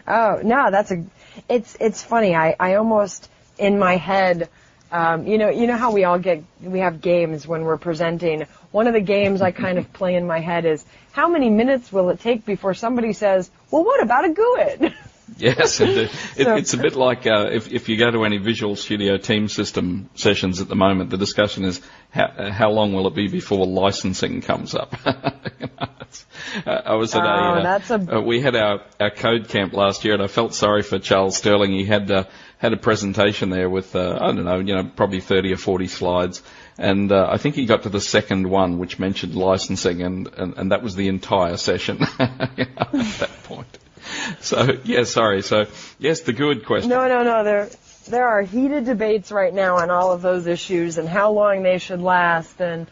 [0.06, 1.04] Oh no, that's a.
[1.48, 2.34] It's it's funny.
[2.34, 4.48] I I almost in my head.
[4.92, 8.46] Um, you know, you know how we all get we have games when we're presenting.
[8.70, 11.92] One of the games I kind of play in my head is how many minutes
[11.92, 14.94] will it take before somebody says, "Well, what about a GUID?"
[15.38, 16.10] Yes, it, it,
[16.44, 19.48] So- it's a bit like uh, if, if you go to any Visual Studio Team
[19.48, 23.28] System sessions at the moment, the discussion is how, uh, how long will it be
[23.28, 24.94] before licensing comes up?
[25.58, 26.26] You know, it's-
[26.66, 29.48] uh, I was at Oh, a, uh, that's a- uh, we had our, our code
[29.48, 31.72] camp last year, and I felt sorry for Charles Sterling.
[31.72, 32.24] He had uh,
[32.58, 35.86] had a presentation there with uh, I don't know, you know, probably thirty or forty
[35.88, 36.42] slides.
[36.78, 40.54] And uh, I think he got to the second one, which mentioned licensing, and, and,
[40.58, 43.78] and that was the entire session at that point.
[44.40, 45.42] So yeah, sorry.
[45.42, 45.66] So
[45.98, 46.90] yes, the good question.
[46.90, 47.44] no, no, no.
[47.44, 47.68] There
[48.08, 51.78] there are heated debates right now on all of those issues and how long they
[51.78, 52.86] should last and.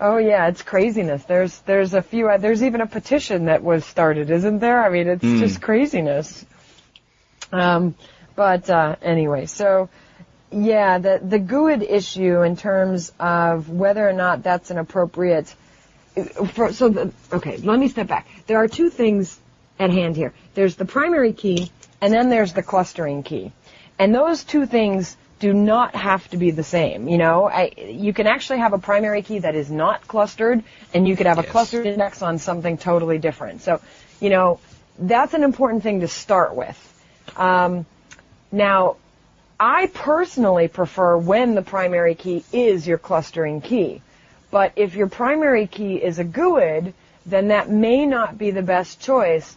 [0.00, 1.22] Oh yeah, it's craziness.
[1.24, 2.28] There's there's a few.
[2.38, 4.84] There's even a petition that was started, isn't there?
[4.84, 6.44] I mean, it's just craziness.
[7.52, 7.94] Um,
[8.34, 9.90] but uh, anyway, so
[10.50, 15.54] yeah, the the GUID issue in terms of whether or not that's an appropriate.
[16.52, 18.26] For, so the, okay, let me step back.
[18.46, 19.38] There are two things
[19.82, 20.32] at hand here.
[20.54, 23.52] There's the primary key, and then there's the clustering key,
[23.98, 27.08] and those two things do not have to be the same.
[27.08, 30.62] You know, I, you can actually have a primary key that is not clustered,
[30.94, 33.62] and you could have a clustered index on something totally different.
[33.62, 33.80] So,
[34.20, 34.60] you know,
[34.98, 36.78] that's an important thing to start with.
[37.36, 37.86] Um,
[38.52, 38.96] now,
[39.58, 44.00] I personally prefer when the primary key is your clustering key.
[44.52, 46.94] But if your primary key is a GUID,
[47.26, 49.56] then that may not be the best choice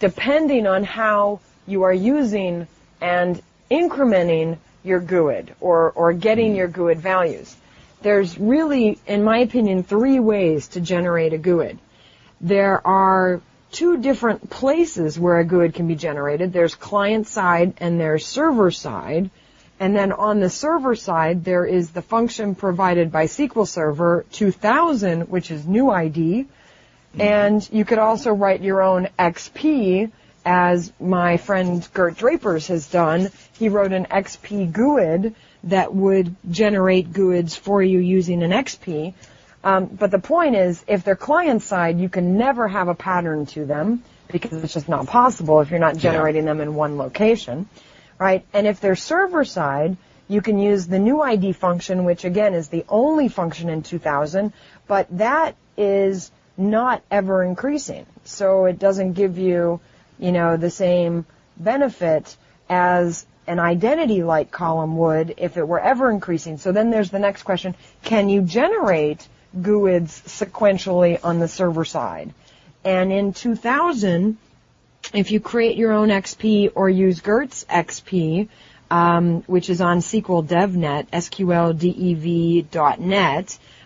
[0.00, 2.66] depending on how you are using
[3.00, 7.54] and incrementing your GUID or, or getting your GUID values.
[8.02, 11.78] There's really, in my opinion, three ways to generate a GUID.
[12.40, 13.40] There are
[13.72, 16.52] two different places where a GUID can be generated.
[16.52, 19.30] There's client side and there's server side.
[19.78, 25.28] And then on the server side, there is the function provided by SQL Server 2000,
[25.28, 26.46] which is new ID.
[27.12, 27.20] Mm-hmm.
[27.20, 30.10] And you could also write your own XP
[30.44, 33.30] as my friend Gert Drapers has done.
[33.58, 39.12] He wrote an XP GUID that would generate GUIDs for you using an XP.
[39.62, 43.44] Um, but the point is, if they're client side, you can never have a pattern
[43.46, 46.52] to them because it's just not possible if you're not generating yeah.
[46.52, 47.68] them in one location,
[48.18, 48.44] right?
[48.54, 49.96] And if they're server side,
[50.28, 54.52] you can use the new ID function, which again is the only function in 2000,
[54.86, 58.06] but that is not ever increasing.
[58.24, 59.80] So it doesn't give you,
[60.18, 62.36] you know, the same benefit
[62.68, 66.58] as an identity like column would if it were ever increasing.
[66.58, 69.26] So then there's the next question, can you generate
[69.60, 72.32] GUIDs sequentially on the server side?
[72.84, 74.36] And in 2000,
[75.12, 78.48] if you create your own XP or use Gert's XP,
[78.90, 82.68] um, which is on SQL DevNet, SQLDEV.net,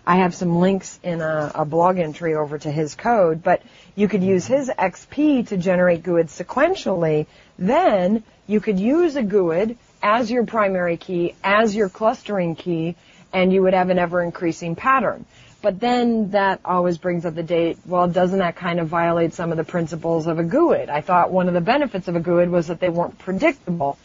[0.07, 3.63] I have some links in a, a, blog entry over to his code, but
[3.95, 7.25] you could use his XP to generate GUIDs sequentially.
[7.57, 12.95] Then you could use a GUID as your primary key, as your clustering key,
[13.33, 15.25] and you would have an ever increasing pattern.
[15.63, 19.49] But then that always brings up the date, well, doesn't that kind of violate some
[19.49, 20.89] of the principles of a GUID?
[20.89, 23.97] I thought one of the benefits of a GUID was that they weren't predictable.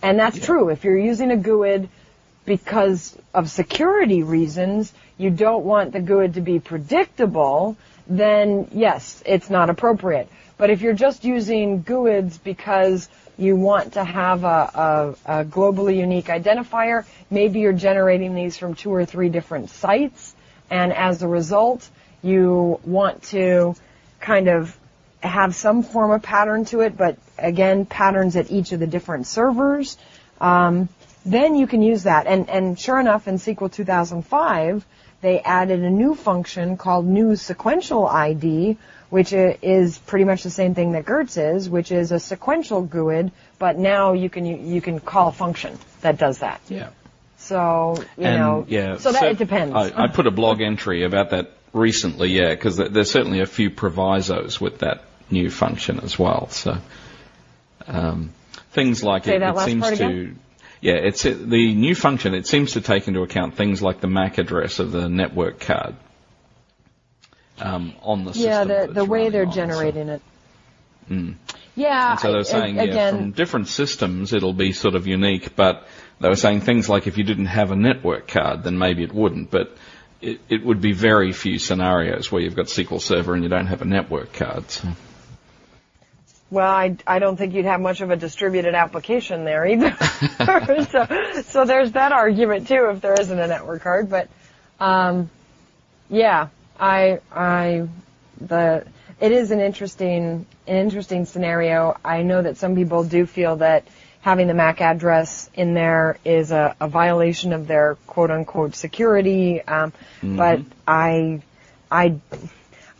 [0.00, 0.44] And that's yeah.
[0.44, 0.68] true.
[0.68, 1.88] If you're using a GUID
[2.44, 7.76] because of security reasons, you don't want the GUID to be predictable,
[8.06, 10.28] then yes, it's not appropriate.
[10.56, 15.96] But if you're just using GUIDs because you want to have a, a, a, globally
[15.96, 20.34] unique identifier, maybe you're generating these from two or three different sites,
[20.70, 21.88] and as a result,
[22.22, 23.76] you want to
[24.20, 24.76] kind of
[25.20, 29.26] have some form of pattern to it, but again, patterns at each of the different
[29.26, 29.96] servers.
[30.40, 30.88] Um,
[31.24, 32.26] then you can use that.
[32.26, 34.84] And, and sure enough, in SQL 2005,
[35.20, 38.76] they added a new function called new sequential ID,
[39.10, 43.32] which is pretty much the same thing that Gert's is, which is a sequential GUID,
[43.58, 46.60] but now you can you can call a function that does that.
[46.68, 46.90] Yeah.
[47.38, 49.74] So you and, know, yeah, so that so it depends.
[49.74, 53.70] I, I, put a blog entry about that recently, yeah, because there's certainly a few
[53.70, 56.48] provisos with that new function as well.
[56.50, 56.78] So
[57.86, 58.30] um,
[58.72, 60.34] things like Say it, it seems to.
[60.80, 60.94] Again?
[60.94, 62.34] Yeah, it's the new function.
[62.34, 65.96] It seems to take into account things like the MAC address of the network card
[67.60, 68.68] um, on the yeah, system.
[68.68, 70.12] Yeah, the, the way they're on, generating so.
[70.14, 70.22] it.
[71.10, 71.34] Mm.
[71.74, 72.12] Yeah.
[72.12, 75.54] And so they're saying, I, again, yeah, from different systems it'll be sort of unique,
[75.56, 75.86] but
[76.20, 79.12] they were saying things like if you didn't have a network card, then maybe it
[79.12, 79.76] wouldn't, but
[80.20, 83.68] it, it would be very few scenarios where you've got SQL Server and you don't
[83.68, 84.68] have a network card.
[84.70, 84.88] So.
[86.50, 89.94] Well, I, I don't think you'd have much of a distributed application there either.
[90.90, 94.08] so, so there's that argument too if there isn't a network card.
[94.08, 94.28] But
[94.80, 95.30] um,
[96.08, 97.88] yeah, I I
[98.40, 98.86] the
[99.20, 101.96] it is an interesting an interesting scenario.
[102.04, 103.86] I know that some people do feel that
[104.20, 109.60] having the MAC address in there is a, a violation of their quote unquote security.
[109.60, 110.36] Um, mm-hmm.
[110.36, 111.42] But I
[111.90, 112.20] I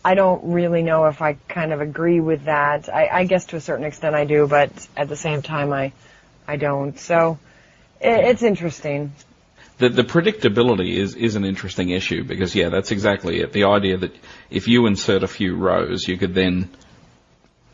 [0.04, 2.88] I don't really know if I kind of agree with that.
[2.88, 5.92] I, I guess to a certain extent I do, but at the same time I,
[6.46, 6.98] I don't.
[6.98, 7.38] So
[8.00, 9.12] it, it's interesting.
[9.78, 13.52] The, the predictability is, is an interesting issue because yeah, that's exactly it.
[13.52, 14.16] The idea that
[14.50, 16.70] if you insert a few rows, you could then,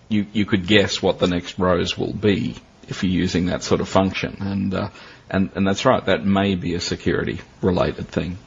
[0.09, 2.57] you, you could guess what the next rows will be
[2.89, 4.37] if you're using that sort of function.
[4.41, 4.89] And, uh,
[5.31, 8.39] and, and that's right, that may be a security related thing.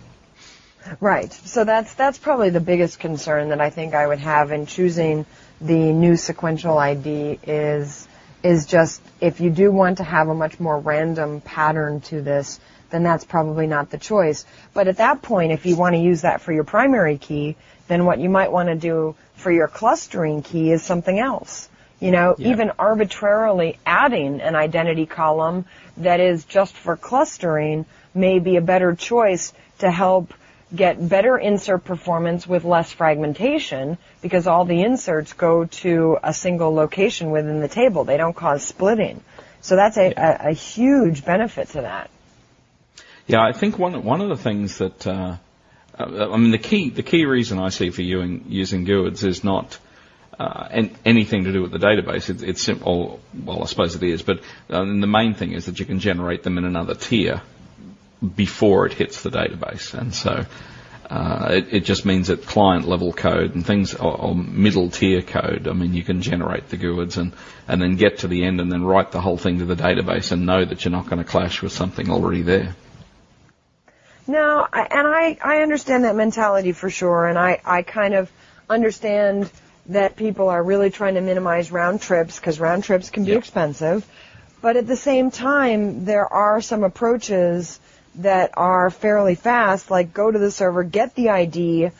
[0.99, 1.31] Right.
[1.31, 5.25] So that's that's probably the biggest concern that I think I would have in choosing
[5.59, 8.07] the new sequential ID is
[8.43, 12.59] is just if you do want to have a much more random pattern to this,
[12.89, 14.45] then that's probably not the choice.
[14.73, 17.55] But at that point, if you want to use that for your primary key,
[17.87, 21.69] then what you might want to do for your clustering key is something else.
[21.99, 22.49] You know, yeah.
[22.49, 25.65] even arbitrarily adding an identity column
[25.97, 30.31] that is just for clustering may be a better choice to help
[30.75, 36.73] get better insert performance with less fragmentation because all the inserts go to a single
[36.73, 38.03] location within the table.
[38.03, 39.21] They don't cause splitting.
[39.61, 42.09] So that's a, a, a huge benefit to that.
[43.27, 45.37] Yeah, I think one one of the things that uh,
[45.97, 49.43] Uh, I mean, the key the key reason I see for using using GUIDs is
[49.43, 49.77] not
[50.39, 52.29] uh, and anything to do with the database.
[52.29, 53.19] It's, it's simple.
[53.33, 56.43] Well, I suppose it is, but uh, the main thing is that you can generate
[56.43, 57.41] them in another tier
[58.35, 60.45] before it hits the database, and so.
[61.09, 65.21] Uh, it, it, just means that client level code and things, or, or, middle tier
[65.21, 67.31] code, I mean, you can generate the GUIDs and,
[67.65, 70.33] and then get to the end and then write the whole thing to the database
[70.33, 72.75] and know that you're not going to clash with something already there.
[74.27, 78.29] No, I, and I, I understand that mentality for sure, and I, I kind of
[78.69, 79.49] understand
[79.87, 83.39] that people are really trying to minimize round trips because round trips can be yep.
[83.39, 84.05] expensive.
[84.61, 87.79] But at the same time, there are some approaches
[88.17, 91.91] that are fairly fast, like go to the server, get the ID,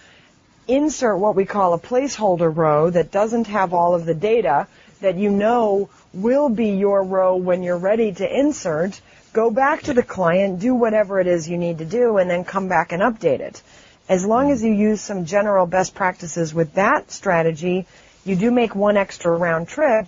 [0.68, 4.68] insert what we call a placeholder row that doesn't have all of the data
[5.02, 9.00] that you know will be your row when you're ready to insert,
[9.34, 12.44] go back to the client, do whatever it is you need to do, and then
[12.44, 13.62] come back and update it.
[14.10, 17.86] As long as you use some general best practices with that strategy,
[18.26, 20.08] you do make one extra round trip,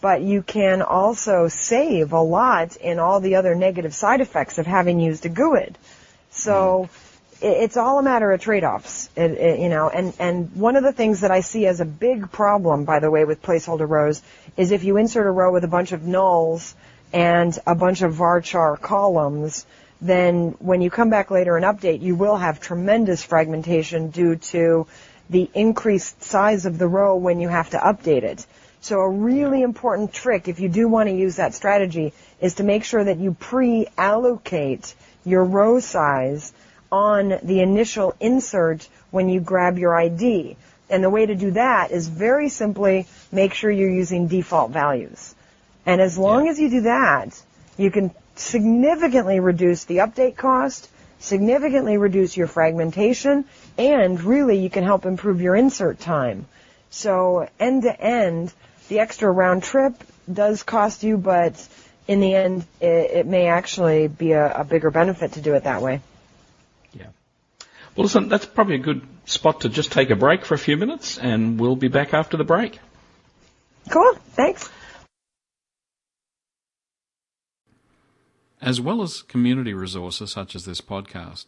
[0.00, 4.66] but you can also save a lot in all the other negative side effects of
[4.66, 5.76] having used a GUID.
[6.30, 6.88] So
[7.40, 7.46] hmm.
[7.46, 9.88] it's all a matter of trade-offs, it, it, you know.
[9.88, 13.10] And and one of the things that I see as a big problem, by the
[13.10, 14.22] way, with placeholder rows,
[14.56, 16.74] is if you insert a row with a bunch of nulls
[17.12, 19.66] and a bunch of varchar columns,
[20.00, 24.86] then when you come back later and update, you will have tremendous fragmentation due to
[25.28, 28.46] the increased size of the row when you have to update it.
[28.90, 32.64] So a really important trick, if you do want to use that strategy, is to
[32.64, 36.52] make sure that you pre-allocate your row size
[36.90, 40.56] on the initial insert when you grab your ID.
[40.88, 45.36] And the way to do that is very simply make sure you're using default values.
[45.86, 46.50] And as long yeah.
[46.50, 47.40] as you do that,
[47.76, 50.88] you can significantly reduce the update cost,
[51.20, 53.44] significantly reduce your fragmentation,
[53.78, 56.46] and really you can help improve your insert time.
[56.90, 58.52] So end to end,
[58.90, 59.94] the extra round trip
[60.30, 61.66] does cost you, but
[62.06, 65.64] in the end, it, it may actually be a, a, bigger benefit to do it
[65.64, 66.00] that way.
[66.92, 67.06] Yeah.
[67.96, 70.76] Well, listen, that's probably a good spot to just take a break for a few
[70.76, 72.80] minutes, and we'll be back after the break.
[73.88, 74.14] Cool.
[74.32, 74.68] Thanks.
[78.60, 81.46] As well as community resources such as this podcast,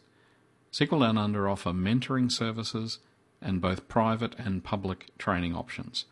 [0.71, 2.99] SQL Down Under offer mentoring services
[3.41, 6.05] and both private and public training options.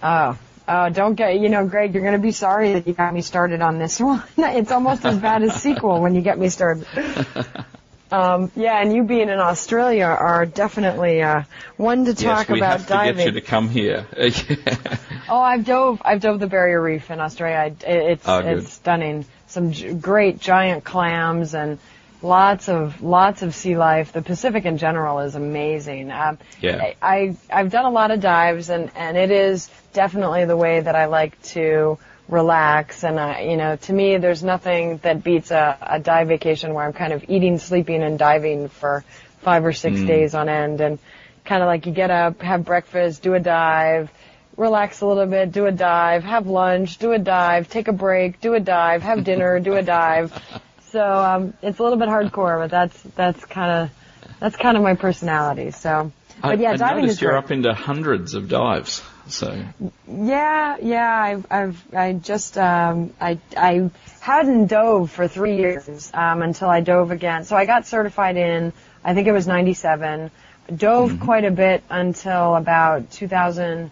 [0.00, 3.12] Oh, uh, don't get, you know, Greg, you're going to be sorry that you got
[3.12, 4.22] me started on this one.
[4.36, 6.86] it's almost as bad as sequel when you get me started.
[8.10, 11.42] Um, yeah, and you being in Australia are definitely uh,
[11.76, 13.16] one to talk yes, we about have to diving.
[13.16, 14.06] get you to come here.
[15.28, 17.74] oh, I've dove, I've dove the Barrier Reef in Australia.
[17.86, 19.26] It's oh, it's stunning.
[19.46, 21.78] Some g- great giant clams and
[22.22, 24.12] lots of lots of sea life.
[24.12, 26.10] The Pacific in general is amazing.
[26.10, 26.92] Um, yeah.
[27.02, 30.80] I, I have done a lot of dives, and and it is definitely the way
[30.80, 33.04] that I like to relax.
[33.04, 36.84] And I, you know, to me, there's nothing that beats a, a dive vacation where
[36.84, 39.04] I'm kind of eating, sleeping, and diving for
[39.40, 40.06] five or six mm.
[40.06, 40.98] days on end, and
[41.44, 44.10] kind of like you get up, have breakfast, do a dive.
[44.56, 48.40] Relax a little bit, do a dive, have lunch, do a dive, take a break,
[48.40, 50.32] do a dive, have dinner, do a dive
[50.90, 54.82] so um, it's a little bit hardcore, but that's that's kind of that's kind of
[54.82, 55.70] my personality.
[55.70, 57.44] So, but yeah, I, I diving is you're great.
[57.44, 59.02] up into hundreds of dives.
[59.28, 59.64] So
[60.06, 66.42] yeah, yeah, I've I've I just um, I I hadn't dove for three years um,
[66.42, 67.44] until I dove again.
[67.44, 68.72] So I got certified in
[69.04, 70.30] I think it was '97.
[70.74, 71.24] Dove mm-hmm.
[71.24, 73.90] quite a bit until about 2000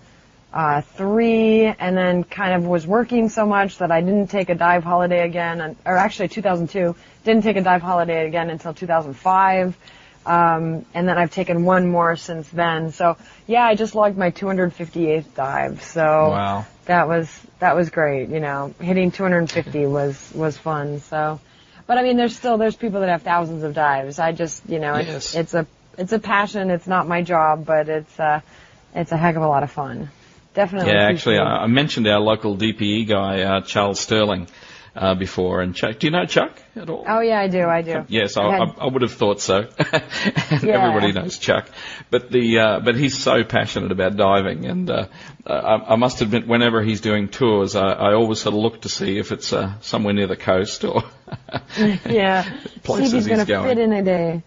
[0.52, 4.54] uh, three, and then kind of was working so much that I didn't take a
[4.54, 9.76] dive holiday again, and, or actually 2002, didn't take a dive holiday again until 2005.
[10.26, 12.92] Um, and then I've taken one more since then.
[12.92, 13.16] So
[13.46, 15.82] yeah, I just logged my 258th dive.
[15.82, 16.66] So wow.
[16.86, 18.28] that was that was great.
[18.28, 21.00] You know, hitting 250 was was fun.
[21.00, 21.40] So,
[21.86, 24.18] but I mean, there's still there's people that have thousands of dives.
[24.18, 25.08] I just you know, yes.
[25.08, 25.66] it's, it's a
[25.96, 26.70] it's a passion.
[26.70, 28.40] It's not my job, but it's uh,
[28.94, 30.10] it's a heck of a lot of fun.
[30.54, 30.92] Definitely.
[30.92, 34.48] Yeah, actually, appreciate- I mentioned our local DPE guy, uh, Charles Sterling,
[34.96, 35.60] uh, before.
[35.60, 37.04] And Chuck, do you know Chuck at all?
[37.06, 37.62] oh yeah, I do.
[37.66, 38.04] I do.
[38.08, 39.68] Yes, I, I I, would have thought so.
[40.62, 40.88] Yeah.
[40.88, 41.68] everybody knows Chuck,
[42.10, 45.06] but the uh, but he's so passionate about diving, and uh,
[45.46, 48.88] I, I must admit, whenever he's doing tours, I, I always sort of look to
[48.88, 51.04] see if it's uh, somewhere near the coast or
[51.78, 52.42] yeah.
[52.82, 53.68] places See if he's he's going.
[53.68, 54.42] fit in a day.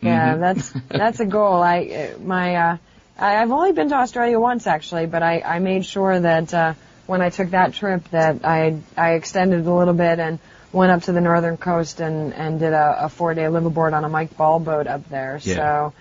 [0.00, 1.62] Yeah, that's that's a goal.
[1.62, 2.76] I my uh,
[3.18, 6.74] I, I've only been to Australia once actually, but I I made sure that uh,
[7.06, 10.38] when I took that trip that I I extended a little bit and
[10.72, 14.04] went up to the northern coast and and did a, a four day liveaboard on
[14.04, 15.40] a Mike Ball boat up there.
[15.42, 15.54] Yeah.
[15.56, 15.92] So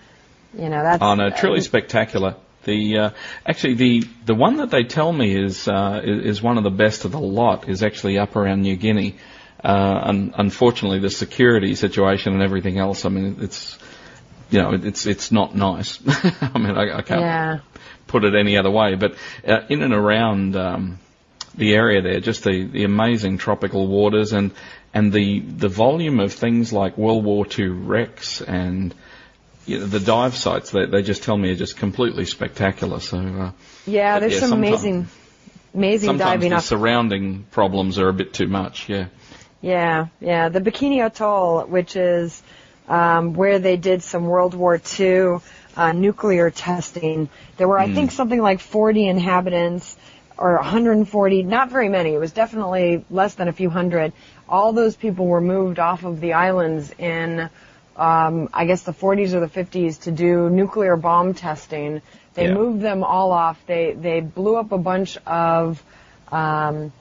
[0.57, 2.35] you know that's Oh no, truly uh, spectacular.
[2.63, 3.09] The uh,
[3.45, 6.69] actually the the one that they tell me is, uh, is is one of the
[6.69, 9.15] best of the lot is actually up around New Guinea.
[9.63, 13.05] Uh, un- unfortunately, the security situation and everything else.
[13.05, 13.77] I mean, it's
[14.51, 15.99] you know it's it's not nice.
[16.41, 17.59] I mean, I, I can't yeah.
[18.07, 18.95] put it any other way.
[18.95, 19.15] But
[19.47, 20.99] uh, in and around um,
[21.55, 24.51] the area there, just the, the amazing tropical waters and
[24.93, 28.93] and the the volume of things like World War II wrecks and
[29.65, 32.99] you know, the dive sites, they, they just tell me are just completely spectacular.
[32.99, 33.51] So uh,
[33.85, 35.07] Yeah, there's yeah, some amazing,
[35.73, 36.63] amazing sometimes diving the up.
[36.63, 38.89] surrounding problems are a bit too much.
[38.89, 39.07] Yeah.
[39.61, 40.49] Yeah, yeah.
[40.49, 42.41] The Bikini Atoll, which is
[42.87, 45.37] um, where they did some World War II
[45.75, 47.29] uh, nuclear testing.
[47.57, 49.97] There were, I think, something like 40 inhabitants
[50.37, 52.13] or 140, not very many.
[52.13, 54.11] It was definitely less than a few hundred.
[54.49, 57.49] All those people were moved off of the islands in,
[57.95, 62.01] um, I guess, the 40s or the 50s to do nuclear bomb testing.
[62.33, 62.53] They Yeah.
[62.53, 63.63] moved them all off.
[63.67, 65.81] They they blew up a bunch of,
[66.31, 66.91] um,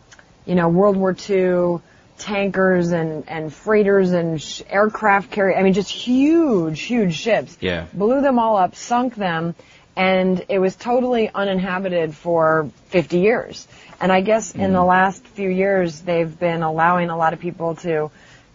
[0.44, 1.80] you know, World War II
[2.20, 5.56] tankers and, and freighters and sh- aircraft carrier.
[5.56, 7.56] I mean, just huge, huge ships.
[7.60, 7.86] Yeah.
[7.92, 9.54] Blew them all up, sunk them,
[9.96, 13.66] and it was totally uninhabited for 50 years.
[14.00, 17.74] And I guess in the last few years, they've been allowing a lot of people
[17.76, 18.10] to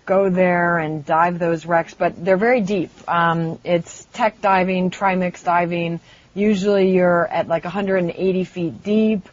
[0.06, 2.92] go there and dive those wrecks, but they're very deep.
[3.08, 6.00] Um, it's tech diving, trimix diving.
[6.34, 9.28] Usually you're at like 180 feet deep.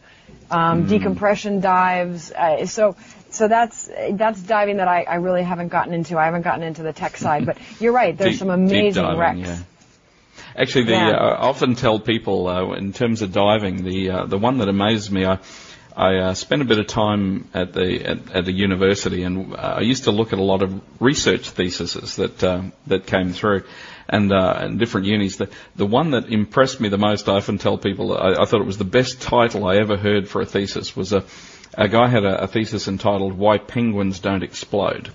[0.50, 2.30] Um, decompression dives.
[2.30, 2.94] Uh, so,
[3.32, 6.18] so that's that's diving that I, I really haven't gotten into.
[6.18, 8.16] I haven't gotten into the tech side, but you're right.
[8.16, 9.38] There's Deep- some amazing diving, wrecks.
[9.40, 9.58] yeah.
[10.56, 11.10] Actually, the Yeah.
[11.10, 14.68] uh, I often tell people uh, in terms of diving, the uh, the one that
[14.68, 15.38] amazes me, I
[15.96, 19.76] I uh, spent a bit of time at the at, at a university, and uh,
[19.78, 23.64] I used to look at a lot of research theses that uh, that came through,
[24.08, 25.36] and uh, and different unis.
[25.36, 28.60] The the one that impressed me the most, I often tell people, I, I thought
[28.60, 30.94] it was the best title I ever heard for a thesis.
[30.96, 31.24] Was a
[31.74, 35.10] a guy had a, a thesis entitled "Why Penguins Don't Explode."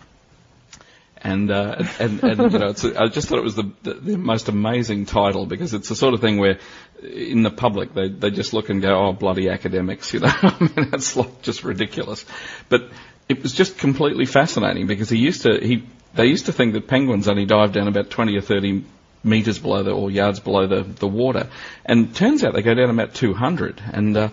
[1.20, 4.18] And, uh, and, and, you know, it's, I just thought it was the, the, the
[4.18, 6.60] most amazing title because it's the sort of thing where
[7.02, 10.56] in the public they, they just look and go, oh, bloody academics, you know, I
[10.60, 12.24] mean, it's like just ridiculous.
[12.70, 12.90] But
[13.28, 15.84] it was just completely fascinating because he used to, he,
[16.14, 18.84] they used to think that penguins only dive down about 20 or 30
[19.24, 21.50] meters below the, or yards below the, the water.
[21.84, 24.30] And turns out they go down about 200 and, uh,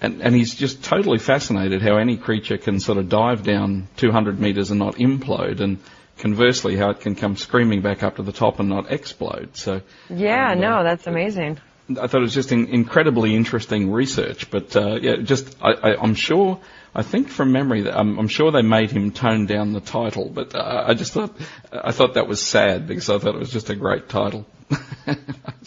[0.00, 4.40] and, and he's just totally fascinated how any creature can sort of dive down 200
[4.40, 5.78] meters and not implode, and
[6.18, 9.56] conversely how it can come screaming back up to the top and not explode.
[9.56, 11.58] So Yeah, uh, no, that's amazing.
[11.90, 14.50] I thought it was just in, incredibly interesting research.
[14.50, 16.60] But uh, yeah, just I, I, I'm sure.
[16.94, 20.30] I think from memory that I'm, I'm sure they made him tone down the title,
[20.30, 21.36] but uh, I just thought
[21.70, 24.46] I thought that was sad because I thought it was just a great title.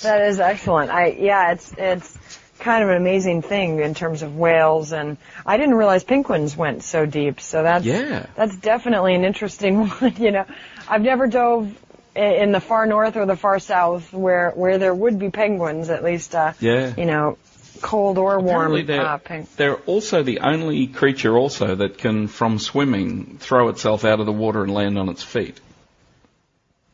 [0.01, 0.91] That is excellent.
[0.91, 2.28] I yeah, it's it's
[2.59, 6.83] kind of an amazing thing in terms of whales, and I didn't realize penguins went
[6.83, 7.39] so deep.
[7.41, 8.25] So that's Yeah.
[8.35, 10.15] that's definitely an interesting one.
[10.17, 10.45] You know,
[10.87, 11.75] I've never dove
[12.15, 16.03] in the far north or the far south where where there would be penguins, at
[16.03, 16.35] least.
[16.35, 16.93] Uh, Yeah.
[16.97, 17.37] You know,
[17.81, 18.85] cold or warm.
[18.85, 24.03] They're, Uh, peng- they're also the only creature also that can, from swimming, throw itself
[24.03, 25.59] out of the water and land on its feet.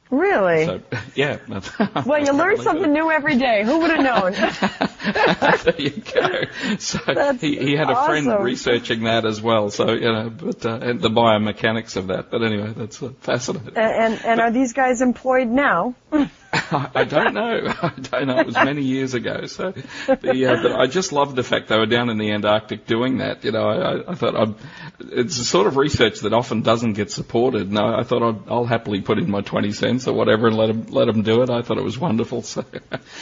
[0.09, 0.65] Really?
[0.65, 0.81] So,
[1.15, 1.37] yeah.
[2.05, 3.63] well, you learn something new every day.
[3.63, 4.31] Who would have known?
[5.63, 6.77] there you go.
[6.77, 9.69] So That's he, he had a friend researching that as well.
[9.69, 12.31] So you know, but uh, and the biomechanics of that.
[12.31, 13.77] But anyway, that's uh, fascinating.
[13.77, 15.95] and and are these guys employed now?
[16.95, 17.73] I don't know.
[17.81, 18.39] I don't know.
[18.39, 19.45] It was many years ago.
[19.47, 19.71] So,
[20.07, 23.17] the, uh, but I just loved the fact they were down in the Antarctic doing
[23.19, 23.43] that.
[23.43, 24.55] You know, I, I, I thought I'd,
[24.99, 27.71] it's the sort of research that often doesn't get supported.
[27.71, 30.67] No, I thought I'd, I'll happily put in my twenty cents or whatever and let
[30.67, 31.49] them let them do it.
[31.49, 32.43] I thought it was wonderful.
[32.55, 32.63] So,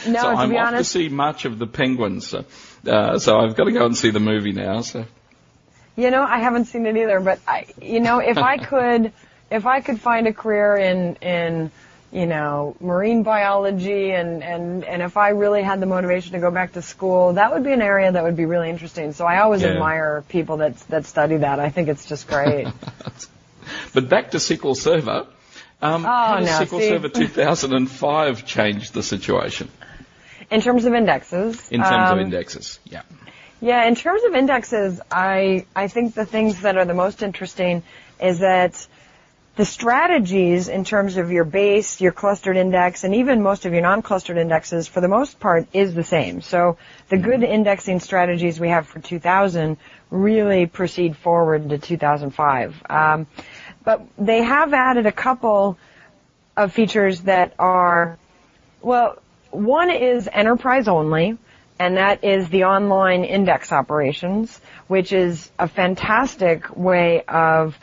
[0.06, 2.26] No, so to I'm be off honest- to see much of the penguins.
[2.28, 2.44] So,
[2.86, 4.80] uh, so I've got to go and see the movie now.
[4.82, 5.04] So.
[5.96, 9.12] You know, I haven't seen it either, but I, you know, if I could,
[9.50, 11.70] if I could find a career in, in,
[12.14, 16.50] you know, marine biology and, and, and if I really had the motivation to go
[16.50, 19.12] back to school, that would be an area that would be really interesting.
[19.12, 19.70] So I always Yeah.
[19.72, 21.58] admire people that, that study that.
[21.58, 22.68] I think it's just great.
[23.94, 25.26] But back to SQL Server.
[25.80, 26.88] Um, how does Oh, no, SQL see.
[26.88, 29.70] Server 2005 change the situation
[30.50, 31.70] in terms of indexes.
[31.70, 32.78] in terms um, of indexes?
[32.84, 33.02] Yeah.
[33.60, 37.82] Yeah, in terms of indexes, I I think the things that are the most interesting
[38.20, 38.86] is that
[39.56, 43.82] the strategies in terms of your base, your clustered index, and even most of your
[43.82, 46.40] non-clustered indexes, for the most part, is the same.
[46.40, 46.76] So
[47.08, 49.76] the good indexing strategies we have for 2000
[50.10, 52.82] really proceed forward to 2005.
[52.90, 53.26] Um,
[53.84, 55.78] but they have added a couple
[56.56, 58.18] of features that are
[58.84, 59.18] well,
[59.50, 61.38] one is enterprise only,
[61.78, 67.78] and that is the online index operations, which is a fantastic way of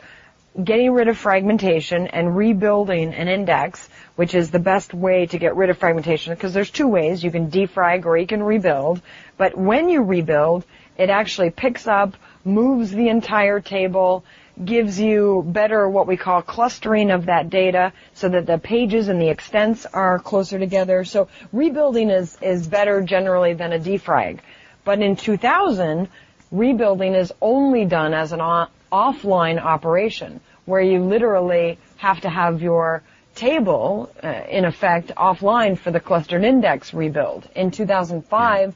[0.62, 5.56] getting rid of fragmentation and rebuilding an index, which is the best way to get
[5.56, 7.24] rid of fragmentation because there's two ways.
[7.24, 9.00] You can defrag or you can rebuild.
[9.38, 10.64] But when you rebuild,
[10.98, 14.24] it actually picks up, moves the entire table,
[14.62, 19.20] gives you better what we call clustering of that data so that the pages and
[19.20, 21.04] the extents are closer together.
[21.04, 24.40] So rebuilding is, is better generally than a defrag.
[24.84, 26.08] But in 2000,
[26.50, 32.62] rebuilding is only done as an o- offline operation where you literally have to have
[32.62, 33.02] your
[33.34, 37.48] table, uh, in effect, offline for the clustered index rebuild.
[37.56, 38.74] In 2005,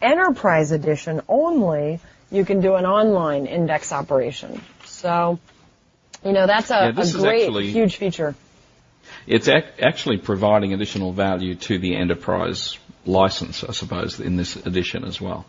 [0.00, 4.62] enterprise edition only, you can do an online index operation.
[4.84, 5.38] So,
[6.24, 8.34] you know, that's a, Yeah, a great, actually- huge feature.
[9.26, 15.04] It's ac- actually providing additional value to the enterprise license, I suppose, in this edition
[15.04, 15.44] as well.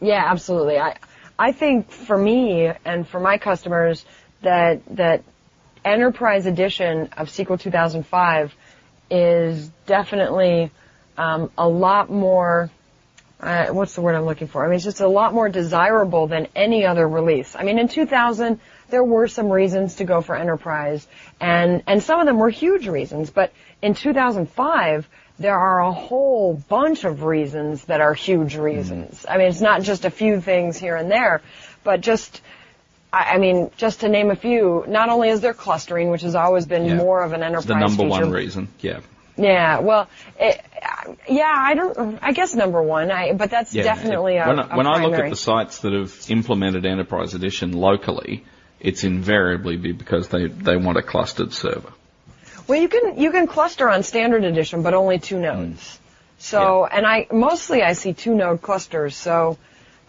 [0.00, 0.78] Yeah, absolutely.
[0.78, 0.96] I
[1.38, 4.04] I think for me and for my customers
[4.42, 5.22] that that
[5.84, 8.54] enterprise edition of SQL 2005
[9.10, 10.70] is definitely
[11.16, 12.70] um, a lot more.
[13.40, 14.64] Uh, what's the word I'm looking for?
[14.64, 17.54] I mean, it's just a lot more desirable than any other release.
[17.54, 18.58] I mean, in 2000
[18.90, 21.06] there were some reasons to go for enterprise,
[21.40, 23.30] and and some of them were huge reasons.
[23.30, 25.08] But in 2005
[25.38, 29.20] there are a whole bunch of reasons that are huge reasons.
[29.22, 29.30] Mm-hmm.
[29.32, 31.42] I mean, it's not just a few things here and there,
[31.84, 32.40] but just,
[33.12, 36.34] I, I mean, just to name a few, not only is there clustering, which has
[36.34, 36.96] always been Yeah.
[36.96, 38.24] more of an It's enterprise the number feature.
[38.26, 38.68] one reason.
[38.80, 39.00] Yeah.
[39.36, 40.08] Yeah, well,
[40.40, 40.60] it,
[41.28, 43.84] yeah, I don't, I guess number one, I, but that's Yeah.
[43.84, 47.70] definitely a, when, I, when I look at the sites that have implemented Enterprise Edition
[47.72, 48.44] locally,
[48.80, 51.92] it's invariably be because they, they want a clustered server.
[52.68, 55.98] Well, you can you can cluster on standard edition, but only two nodes.
[56.38, 59.16] So, and I mostly I see two node clusters.
[59.16, 59.56] So,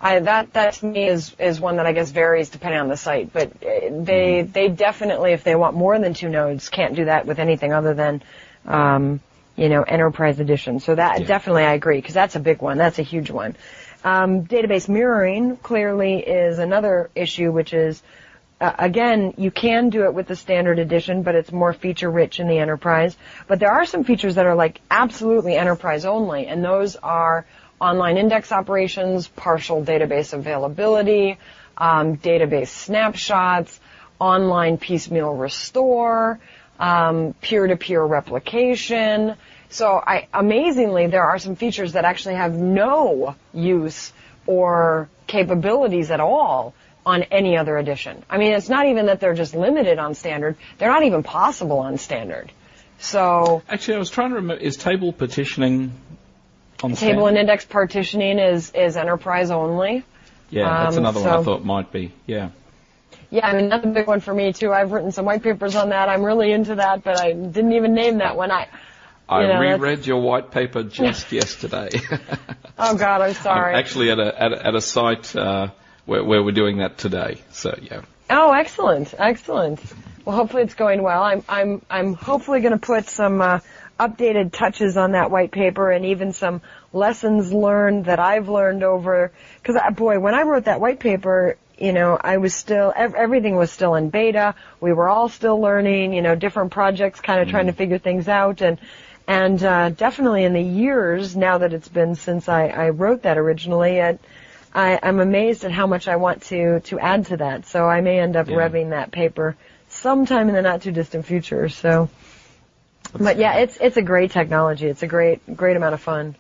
[0.02, 2.98] I that that to me is is one that I guess varies depending on the
[2.98, 3.32] site.
[3.32, 7.26] But uh, they they definitely, if they want more than two nodes, can't do that
[7.26, 8.22] with anything other than,
[8.66, 9.22] um,
[9.56, 10.82] you know, enterprise edition.
[10.82, 11.28] So that Yeah.
[11.28, 12.78] definitely I agree because that's a big one.
[12.78, 13.56] That's a huge one.
[14.04, 18.02] Um, database mirroring clearly is another issue, which is
[18.62, 22.40] uh, again, you can do it with the standard edition, but it's more feature rich
[22.40, 23.16] in the enterprise.
[23.48, 27.46] But there are some features that are like absolutely enterprise only, and those are
[27.80, 31.38] online index operations, partial database availability,
[31.78, 33.80] um, database snapshots,
[34.20, 36.40] online piecemeal restore,
[36.80, 39.36] um, peer-to-peer replication.
[39.70, 44.12] So I, amazingly, there are some features that actually have no use
[44.46, 46.74] or capabilities at all
[47.10, 48.24] on any other edition.
[48.30, 50.56] I mean, it's not even that they're just limited on standard.
[50.78, 52.52] They're not even possible on standard.
[53.00, 55.92] So Actually, I was trying to remember, is table partitioning
[56.84, 57.28] on table standard?
[57.30, 60.04] and index partitioning is, is enterprise only.
[60.52, 62.12] Yeah, that's um, another one I thought might be.
[62.26, 62.50] Yeah.
[63.32, 64.72] Yeah, I mean, that's a big one for me too.
[64.74, 66.10] I've written some white papers on that.
[66.10, 68.50] I'm really into that, but I didn't even name that one.
[68.52, 68.68] I,
[69.28, 71.90] I You know, that's- reread your white paper just yesterday.
[72.78, 73.74] oh God, I'm sorry.
[73.74, 75.68] I'm actually at a at a, at a site uh,
[76.10, 77.42] where, where we're doing that today.
[77.52, 78.02] So yeah.
[78.30, 79.80] Oh, excellent, excellent.
[80.26, 81.24] Well, hopefully it's going well.
[81.24, 83.60] I'm I'm I'm hopefully going to put some uh,
[84.00, 86.62] updated touches on that white paper and even some
[86.94, 89.32] lessons learned that I've learned over.
[89.62, 93.56] Because boy, when I wrote that white paper, you know, I was still ev- everything
[93.56, 94.56] was still in beta.
[94.82, 96.14] We were all still learning.
[96.14, 98.80] You know, different projects, kind of trying to figure things out and.
[99.28, 103.38] And uh, definitely in the years now that it's been since I, I wrote that
[103.38, 104.20] originally, it,
[104.74, 107.66] I, I'm amazed at how much I want to to add to that.
[107.66, 108.56] So I may end up Yeah.
[108.58, 109.56] revving that paper
[109.90, 111.70] sometime in the not too distant future.
[111.70, 112.10] So,
[113.18, 114.88] but yeah, it's it's a great technology.
[114.88, 116.36] It's a great great amount of fun.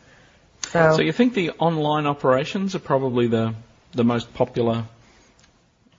[0.68, 3.56] So, So you think the online operations are probably the
[3.94, 4.86] the most popular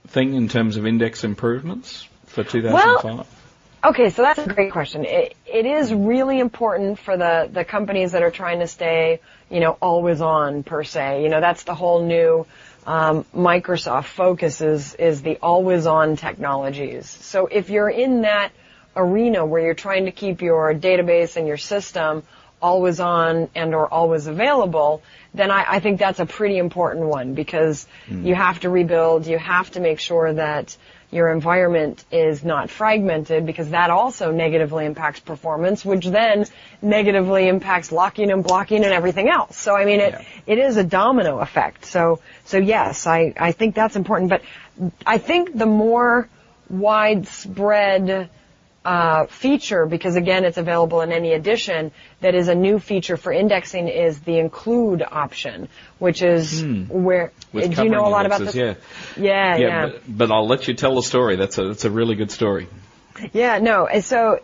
[0.07, 3.25] thing in terms of index improvements for 2005?
[3.83, 5.05] Okay, so that's a great question.
[5.05, 9.59] It, it is really important for the, the companies that are trying to stay, you
[9.59, 11.23] know, always on per se.
[11.23, 12.45] You know, that's the whole new
[12.85, 17.09] um, Microsoft focus is, is the always on technologies.
[17.09, 18.51] So if you're in that
[18.95, 22.21] arena where you're trying to keep your database and your system
[22.61, 25.01] always on and or always available,
[25.33, 28.25] then I, I think that's a pretty important one because mm.
[28.25, 30.75] you have to rebuild, you have to make sure that
[31.11, 36.45] your environment is not fragmented because that also negatively impacts performance, which then
[36.81, 39.57] negatively impacts locking and blocking and everything else.
[39.57, 40.23] So I mean, it yeah.
[40.45, 41.85] it is a domino effect.
[41.85, 44.41] So so yes, I I think that's important, but
[45.05, 46.29] I think the more
[46.69, 48.29] widespread
[48.83, 53.31] uh, feature, because again, it's available in any edition, that is a new feature for
[53.31, 55.69] indexing is the include option,
[55.99, 56.85] which is hmm.
[56.85, 58.79] where, With do you know a lot indexes, about this?
[59.17, 59.23] Yeah.
[59.23, 59.67] Yeah, yeah.
[59.67, 59.85] yeah.
[59.87, 61.35] But, but, I'll let you tell the story.
[61.35, 62.67] That's a, that's a really good story.
[63.33, 64.39] Yeah, no, And so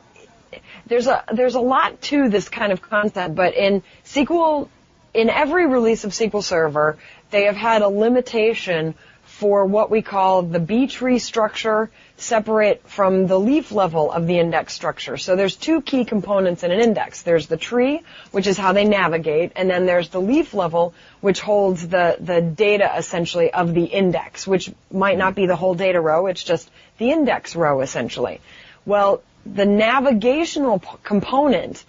[0.85, 4.69] there's a, there's a lot to this kind of concept, but in SQL,
[5.15, 6.97] in every release of SQL Server,
[7.31, 8.93] they have had a limitation
[9.39, 14.39] for what we call the B tree structure separate from the leaf level of the
[14.39, 15.15] index structure.
[15.15, 17.21] So there's two key components in an index.
[17.21, 21.39] There's the tree, which is how they navigate, and then there's the leaf level, which
[21.39, 26.01] holds the, the data essentially of the index, which might not be the whole data
[26.01, 28.41] row, it's just the index row essentially.
[28.87, 31.85] Well, the navigational p- component,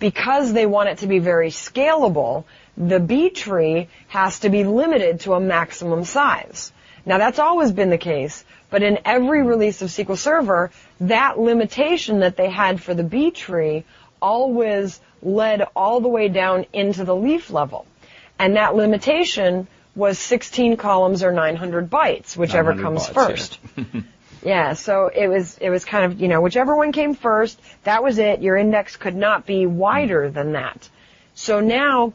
[0.00, 2.42] because they want it to be very scalable,
[2.76, 6.72] the B tree has to be limited to a maximum size.
[7.08, 12.20] Now that's always been the case, but in every release of SQL Server, that limitation
[12.20, 13.84] that they had for the B tree
[14.20, 17.86] always led all the way down into the leaf level.
[18.38, 23.58] And that limitation was 16 columns or 900 bytes, whichever 900 comes bytes, first.
[23.74, 23.84] Yeah.
[24.42, 28.02] yeah, so it was, it was kind of, you know, whichever one came first, that
[28.02, 28.42] was it.
[28.42, 30.86] Your index could not be wider than that.
[31.34, 32.12] So now,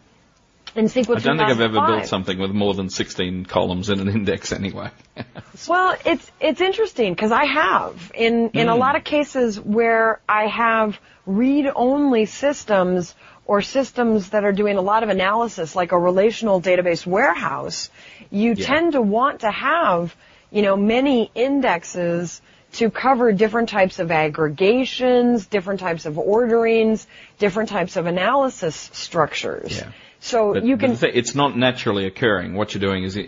[0.76, 4.00] in SQL I don't think I've ever built something with more than 16 columns in
[4.00, 4.90] an index anyway.
[5.68, 8.70] well, it's it's interesting because I have in in mm.
[8.70, 8.80] a hmm.
[8.80, 13.16] lot of cases where I have read-only systems
[13.46, 17.90] or systems that are doing a lot of analysis, like a relational database warehouse.
[18.30, 18.66] You yeah.
[18.66, 20.16] tend to want to have
[20.52, 22.42] you know many indexes
[22.74, 27.06] to cover different types of aggregations, different types of orderings,
[27.38, 29.78] different types of analysis structures.
[29.78, 29.92] Yeah.
[30.24, 30.98] So but, you can.
[31.02, 32.54] It's not naturally occurring.
[32.54, 33.20] What you're doing is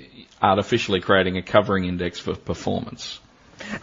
[0.42, 3.20] artificially creating a covering index for performance.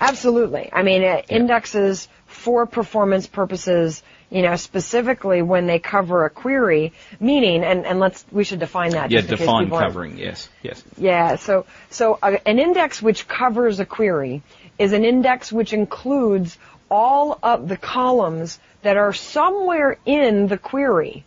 [0.00, 0.70] Absolutely.
[0.72, 1.20] I mean, yeah.
[1.28, 8.00] indexes for performance purposes, you know, specifically when they cover a query, meaning, and, and
[8.00, 9.10] let's, we should define that.
[9.10, 10.82] Yeah, define covering, yes, yes.
[10.96, 14.42] Yeah, so, so a, an index which covers a query
[14.78, 16.56] is an index which includes
[16.90, 21.24] all of the columns that are somewhere in the query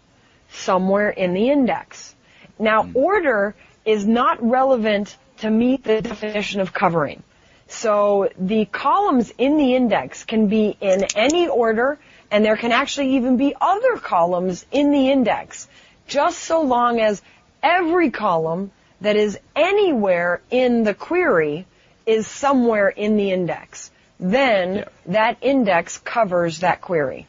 [0.55, 2.15] somewhere in the index.
[2.57, 2.95] Now, hmm.
[2.95, 7.23] order is not relevant to meet the definition of covering.
[7.67, 11.97] So the columns in the index can be in any order,
[12.31, 15.67] and there can actually even be other columns in the index,
[16.07, 17.21] just so long as
[17.61, 21.65] every column that is anywhere in the query
[22.05, 23.91] is somewhere in the index.
[24.19, 24.85] Then yeah.
[25.07, 27.27] that index covers that query.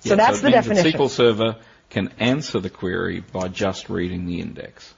[0.00, 0.92] So yeah, that's so the definition.
[0.92, 1.56] The SQL Server
[1.94, 4.92] can answer the query by just reading the index.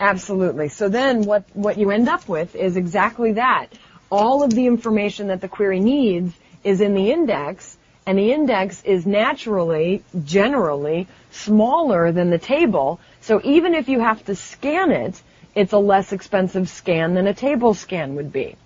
[0.00, 0.68] Absolutely.
[0.68, 3.68] So then what, what you end up with is exactly that.
[4.10, 6.34] All of the information that the query needs
[6.64, 12.98] is in the index, and the index is naturally, generally, smaller than the table.
[13.20, 15.22] So even if you have to scan it,
[15.54, 18.56] it's a less expensive scan than a table scan would be.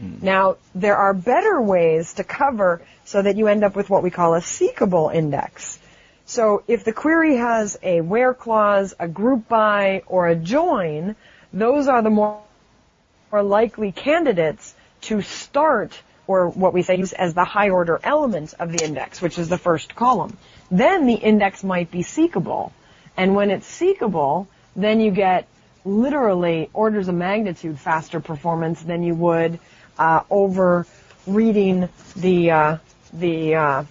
[0.00, 0.22] Mm.
[0.22, 4.10] Now, there are better ways to cover so that you end up with what we
[4.10, 5.75] call a seekable index.
[6.26, 11.14] So if the query has a where clause, a group by, or a join,
[11.52, 12.42] those are the more,
[13.32, 15.92] likely candidates to start
[16.26, 19.58] or what we say as the high order element of the index, which is the
[19.58, 20.36] first column.
[20.70, 22.72] Then the index might be seekable.
[23.16, 25.46] And when it's seekable, then you get
[25.84, 29.58] literally orders of magnitude faster performance than you would
[29.98, 30.86] uh, over
[31.26, 32.76] reading the uh,
[33.12, 33.84] the uh,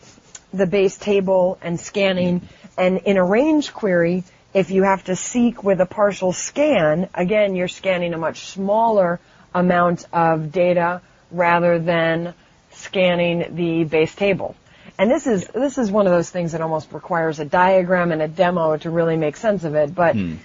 [0.55, 2.47] the base table and scanning.
[2.77, 7.55] And in a range query, if you have to seek with a partial scan, again,
[7.55, 9.19] you're scanning a much smaller
[9.53, 11.01] amount of data
[11.31, 12.33] rather than
[12.71, 14.55] scanning the base table.
[14.97, 18.21] And this is this is one of those things that almost requires a diagram and
[18.21, 19.93] a demo to really make sense of it.
[19.93, 20.35] But hmm.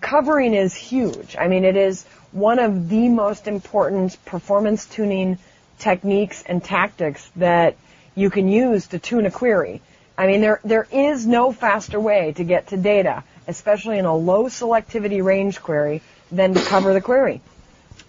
[0.00, 1.36] covering is huge.
[1.38, 5.38] I mean, it is one of the most important performance tuning
[5.78, 7.76] techniques and tactics that
[8.18, 9.80] you can use to tune a query.
[10.16, 14.14] I mean, there, there is no faster way to get to data, especially in a
[14.16, 16.02] low selectivity range query,
[16.32, 17.40] than to cover the query.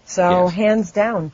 [0.05, 0.53] So Yes.
[0.55, 1.31] hands down.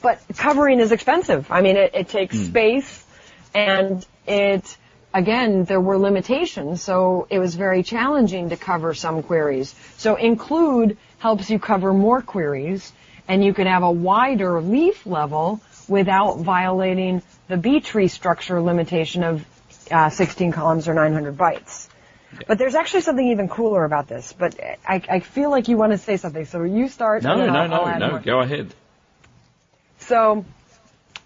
[0.00, 1.50] But covering is expensive.
[1.50, 2.44] I mean, it, it takes Hmm.
[2.44, 3.04] space
[3.52, 4.76] and it,
[5.12, 9.74] again, there were limitations, so it was very challenging to cover some queries.
[9.96, 12.92] So include helps you cover more queries
[13.26, 19.24] and you can have a wider leaf level without violating the B tree structure limitation
[19.24, 19.44] of
[19.90, 21.88] uh, 16 columns or 900 bytes.
[22.46, 24.34] But there's actually something even cooler about this.
[24.34, 27.22] But I, I feel like you want to say something, so you start.
[27.22, 28.10] No, no, I'll- no, I'll no.
[28.10, 28.20] more.
[28.20, 28.72] Go ahead.
[30.00, 30.44] So,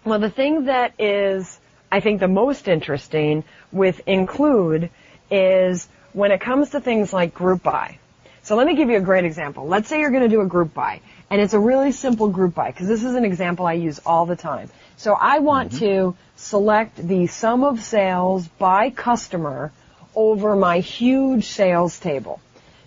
[0.05, 1.59] well, the thing that is,
[1.91, 4.89] I think, the most interesting with include
[5.29, 7.99] is when it comes to things like group by.
[8.43, 9.67] So let me give you a great example.
[9.67, 12.53] Let's say you're going to do a group by, and it's a really simple group
[12.53, 14.69] by, because this is an example I use all the time.
[14.97, 15.85] So I want mm-hmm.
[15.85, 19.71] to select the sum of sales by customer
[20.13, 22.41] over my huge sales table.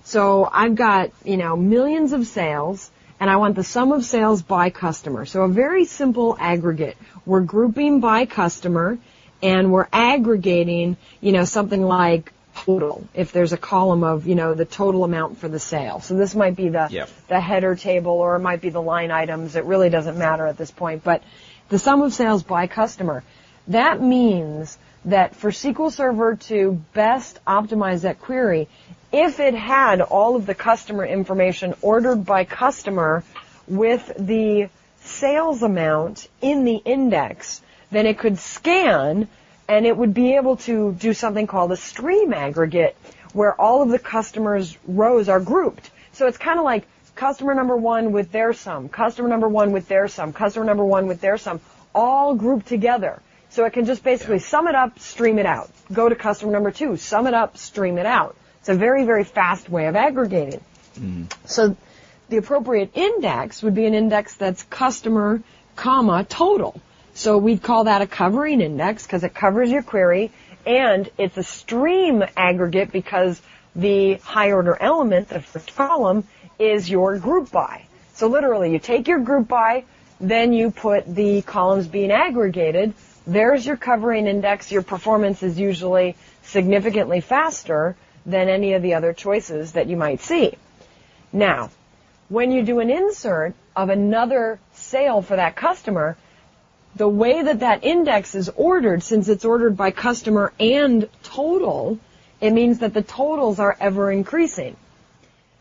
[0.05, 4.43] So I've got, you know, millions of sales and I want the sum of sales
[4.43, 5.25] by customer.
[5.25, 6.97] So a very simple aggregate.
[7.25, 8.99] We're grouping by customer
[9.43, 12.33] and we're aggregating, you know, something like
[12.67, 16.01] total if there's a column of, you know, the total amount for the sale.
[16.01, 17.09] So this might be the Yep.
[17.29, 19.57] the header table or it might be the line items.
[19.57, 21.23] It really doesn't matter at this point, but
[21.69, 23.23] the sum of sales by customer.
[23.69, 28.69] That means that for SQL Server to best optimize that query,
[29.13, 33.23] if it had all of the customer information ordered by customer
[33.69, 34.69] with the
[35.01, 39.29] sales amount in the index, then it could scan
[39.69, 42.97] and it would be able to do something called a stream aggregate
[43.33, 45.91] where all of the customers' rows are grouped.
[46.13, 49.89] So it's kind of like customer number one with their sum, customer number one with
[49.89, 51.61] their sum, customer number one with their sum,
[51.95, 53.21] all grouped together.
[53.51, 55.71] So it can just basically sum it up, stream it out.
[55.93, 58.37] Go to customer number two, sum it up, stream it out.
[58.61, 60.61] It's a very, very fast way of aggregating.
[60.99, 61.25] Mm-hmm.
[61.47, 61.77] So
[62.29, 65.43] the appropriate index would be an index that's customer,
[65.77, 66.81] comma, total.
[67.17, 70.31] So we'd call that a covering index because it covers your query
[70.67, 73.41] and it's a stream aggregate because
[73.75, 76.25] the high order element, the first column,
[76.59, 77.87] is your group by.
[78.13, 79.85] So literally you take your group by,
[80.21, 82.93] then you put the columns being aggregated.
[83.27, 84.71] There's your covering index.
[84.71, 87.97] Your performance is usually significantly faster
[88.27, 90.53] than any of the other choices that you might see.
[91.33, 91.71] Now,
[92.29, 96.19] when you do an insert of another sale for that customer,
[96.97, 101.99] the way that that index is ordered, since it's ordered by customer and total,
[102.41, 104.77] it means that the totals are ever increasing.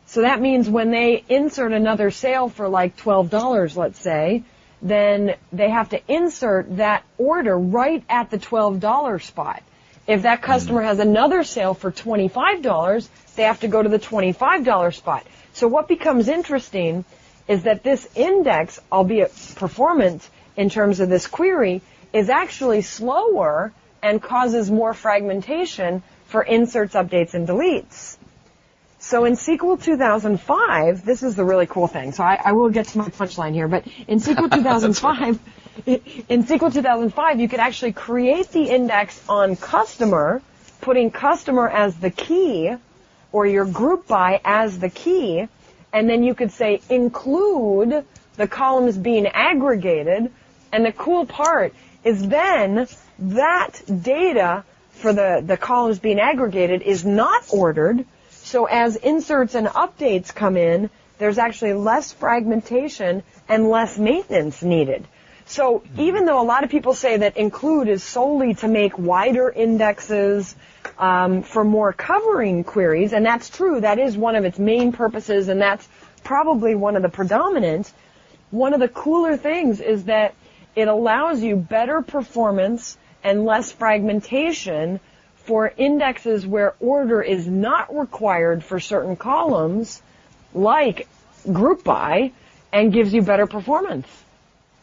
[0.08, 4.44] So that means when they insert another sale for like $12, let's say,
[4.82, 9.64] then they have to insert that order right at the $12 spot.
[10.08, 10.86] If that customer mm.
[10.86, 15.26] has another sale for $25, they have to go to the $25 spot.
[15.54, 17.04] So what becomes interesting
[17.48, 21.82] is that this index, albeit performant in terms of this query,
[22.14, 28.18] is actually slower and causes more fragmentation for inserts, updates, and deletes.
[28.99, 32.12] So in SQL 2005, this is the really cool thing.
[32.12, 35.39] So I, I will get to my punchline here, but in SQL 2005,
[35.86, 40.41] in SQL 2005, you could actually create the index on customer,
[40.82, 42.74] putting customer as the key,
[43.32, 45.47] or your group by as the key,
[45.91, 48.06] and then you could say include
[48.38, 50.32] the columns being aggregated,
[50.76, 51.74] and the cool part
[52.04, 52.86] is then
[53.18, 59.68] that data for the, the columns being aggregated is not ordered, so as inserts and
[59.68, 65.08] updates come in, there's actually less fragmentation and less maintenance needed.
[65.46, 69.50] So even though a lot of people say that include is solely to make wider
[69.50, 70.58] indexes
[71.00, 75.48] um, for more covering queries, and that's true, that is one of its main purposes,
[75.48, 75.88] and that's
[76.26, 77.90] probably one of the predominant.
[78.52, 80.36] One of the cooler things is that
[80.76, 85.00] it allows you better performance and less fragmentation
[85.46, 90.02] for indexes where order is not required for certain columns,
[90.54, 91.08] like
[91.52, 92.32] group by,
[92.74, 94.08] and gives you better performance.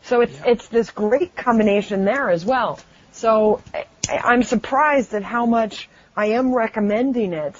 [0.04, 2.78] So it's it's this great combination there as well.
[3.12, 7.54] So I, I'm surprised at how much I am recommending it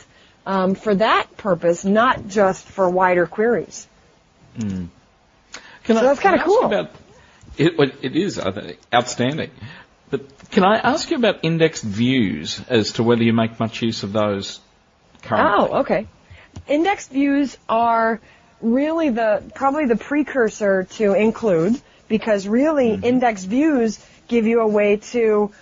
[0.46, 3.86] um, for that purpose, not just for wider queries.
[5.84, 6.66] Can So that's kinda I ask you cool.
[6.66, 6.90] About,
[7.56, 9.50] it, it is I think, outstanding.
[10.10, 14.02] But can I ask you about indexed views as to whether you make much use
[14.02, 14.60] of those
[15.22, 15.68] currently?
[15.70, 16.06] Oh, okay.
[16.68, 18.20] Indexed views are
[18.60, 23.04] really the probably the precursor to include because really Mm-hmm.
[23.04, 23.98] index views
[24.28, 25.52] give you a way to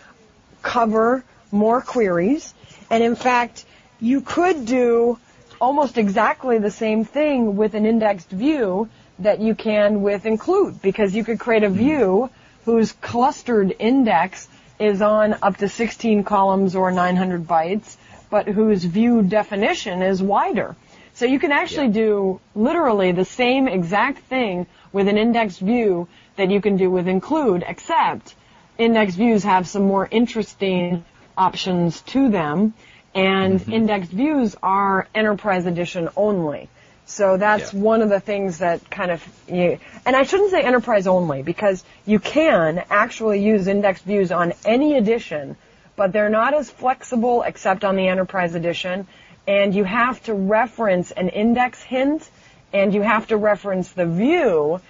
[0.62, 2.52] cover more queries.
[2.90, 3.64] And in fact,
[4.00, 5.18] you could do
[5.60, 8.88] almost exactly the same thing with an indexed view
[9.20, 11.76] that you can with include because you could create a hmm.
[11.76, 12.30] view
[12.64, 14.48] whose clustered index
[14.78, 17.96] is on up to 16 columns or 900 bytes,
[18.30, 20.74] but whose view definition is wider.
[21.14, 26.50] So you can actually do literally the same exact thing with an indexed view that
[26.50, 28.34] you can do with include, except
[28.78, 31.04] index views have some more interesting
[31.36, 32.72] options to them,
[33.14, 33.72] and mm-hmm.
[33.72, 36.68] indexed views are enterprise edition only.
[37.10, 37.80] So that's Yeah.
[37.80, 41.84] one of the things that kind of, you, and I shouldn't say enterprise only because
[42.06, 45.56] you can actually use indexed views on any edition,
[45.96, 49.08] but they're not as flexible except on the enterprise edition,
[49.48, 52.30] and you have to reference an index hint,
[52.72, 54.80] and you have to reference the view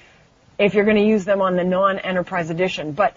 [0.58, 2.92] if you're going to use them on the non-enterprise edition.
[2.92, 3.16] But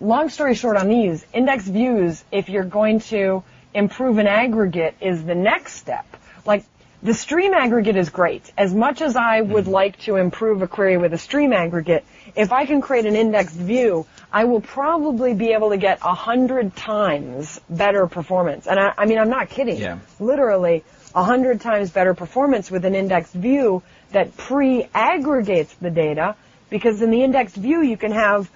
[0.00, 3.44] long story short on these, index views, if you're going to
[3.74, 6.06] improve an aggregate, is the next step.
[6.46, 6.64] Like,
[7.02, 8.52] the stream aggregate is great.
[8.56, 9.72] As much as I would mm-hmm.
[9.72, 13.54] like to improve a query with a stream aggregate, if I can create an indexed
[13.54, 18.66] view, I will probably be able to get a hundred times better performance.
[18.66, 19.78] And I, I mean, I'm not kidding.
[19.78, 19.98] Yeah.
[20.18, 20.84] Literally,
[21.14, 26.34] a hundred times better performance with an indexed view that pre-aggregates the data,
[26.68, 28.50] because in the indexed view you can have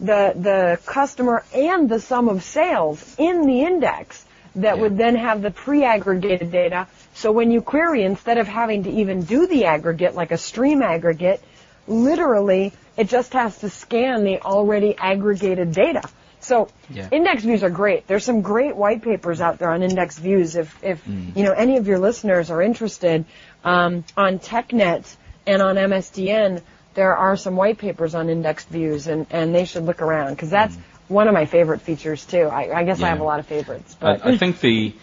[0.00, 4.24] the the customer and the sum of sales in the index
[4.54, 4.82] that Yeah.
[4.82, 6.86] would then have the pre-aggregated data.
[7.18, 10.82] So when you query, instead of having to even do the aggregate like a stream
[10.82, 11.42] aggregate,
[11.88, 16.02] literally it just has to scan the already aggregated data.
[16.38, 17.08] So Yeah.
[17.10, 18.06] index views are great.
[18.06, 20.54] There's some great white papers out there on index views.
[20.54, 23.24] If if you know any of your listeners are interested
[23.64, 26.62] um, on TechNet and on MSDN,
[26.94, 30.50] there are some white papers on indexed views, and and they should look around because
[30.50, 30.76] that's
[31.08, 32.42] one of my favorite features too.
[32.42, 34.94] I, I guess I have a lot of favorites, but I, I think the,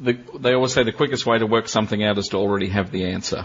[0.00, 2.68] the, the, they always say the quickest way to work something out is to already
[2.68, 3.44] have the answer.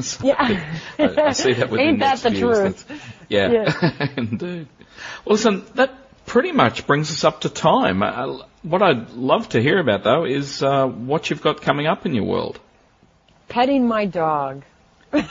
[0.00, 0.64] So Yeah.
[0.98, 2.58] I, I see that with Ain't that the views.
[2.58, 2.88] truth?
[2.88, 4.08] That's- Yeah, Yeah.
[4.16, 4.68] indeed.
[5.24, 5.92] Well, listen, that
[6.26, 8.02] pretty much brings us up to time.
[8.02, 12.04] Uh, what I'd love to hear about, though, is uh, what you've got coming up
[12.06, 12.58] in your world.
[13.48, 14.62] petting my dog.
[15.12, 15.22] no,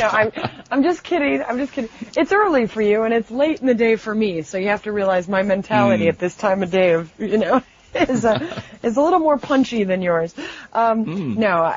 [0.00, 0.32] I'm
[0.72, 1.40] I'm just kidding.
[1.40, 1.88] I'm just kidding.
[2.16, 4.42] It's early for you, and it's late in the day for me.
[4.42, 7.62] So you have to realize my mentality at this time of day of you know
[8.08, 10.34] is a is a little more punchy than yours.
[10.72, 11.74] Um, No,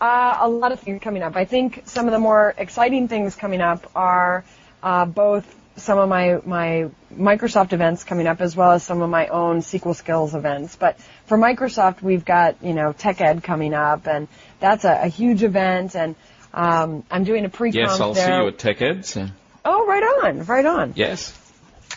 [0.00, 1.36] uh, a lot of things coming up.
[1.36, 4.44] I think some of the more exciting things coming up are
[4.82, 9.10] uh, both some of my my Microsoft events coming up as well as some of
[9.10, 10.76] my own SQL Skills events.
[10.76, 15.08] But for Microsoft, we've got you know Tech Ed coming up, and that's a, a
[15.08, 15.94] huge event.
[15.96, 16.14] And
[16.54, 18.26] um, I'm doing a pre-conf Yes, I'll there.
[18.26, 19.06] see you at Tech Ed.
[19.06, 19.26] So.
[19.64, 20.92] oh, right on, right on.
[20.96, 21.36] Yes.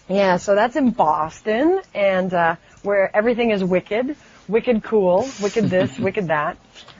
[0.09, 4.15] Yeah, so that's in Boston, and uh, where everything is wicked,
[4.47, 6.57] wicked cool, wicked this, wicked that.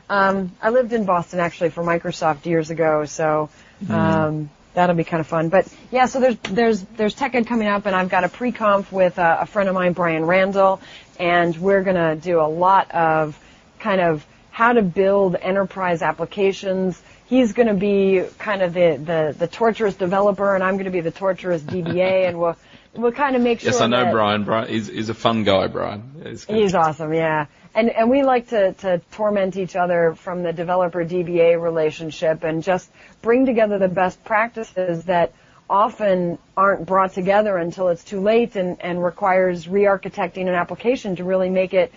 [0.10, 3.50] Um, I lived in Boston actually for Microsoft years ago, so
[3.90, 5.50] um, that'll be kind of fun.
[5.50, 9.18] But yeah, so there's there's there's TechEd coming up, and I've got a pre-conf with
[9.18, 10.82] uh, a friend of mine, Brian Randell,
[11.20, 13.40] and we're gonna do a lot of
[13.80, 17.02] kind of how to build enterprise applications.
[17.26, 20.92] He's going to be kind of the, the, the torturous developer, and I'm going to
[20.92, 22.56] be the torturous DBA, and we'll
[22.96, 23.72] we'll kind of make sure.
[23.72, 24.44] Yes, I know that- Brian.
[24.44, 25.68] Brian is is a fun guy.
[25.68, 26.04] Brian.
[26.24, 26.46] He's.
[26.46, 27.48] He's awesome, yeah.
[27.76, 32.62] And and we like to to torment each other from the developer DBA relationship and
[32.64, 32.90] just
[33.22, 35.34] bring together the best practices that
[35.70, 41.24] often aren't brought together until it's too late and and requires re-architecting an application to
[41.24, 41.92] really make it,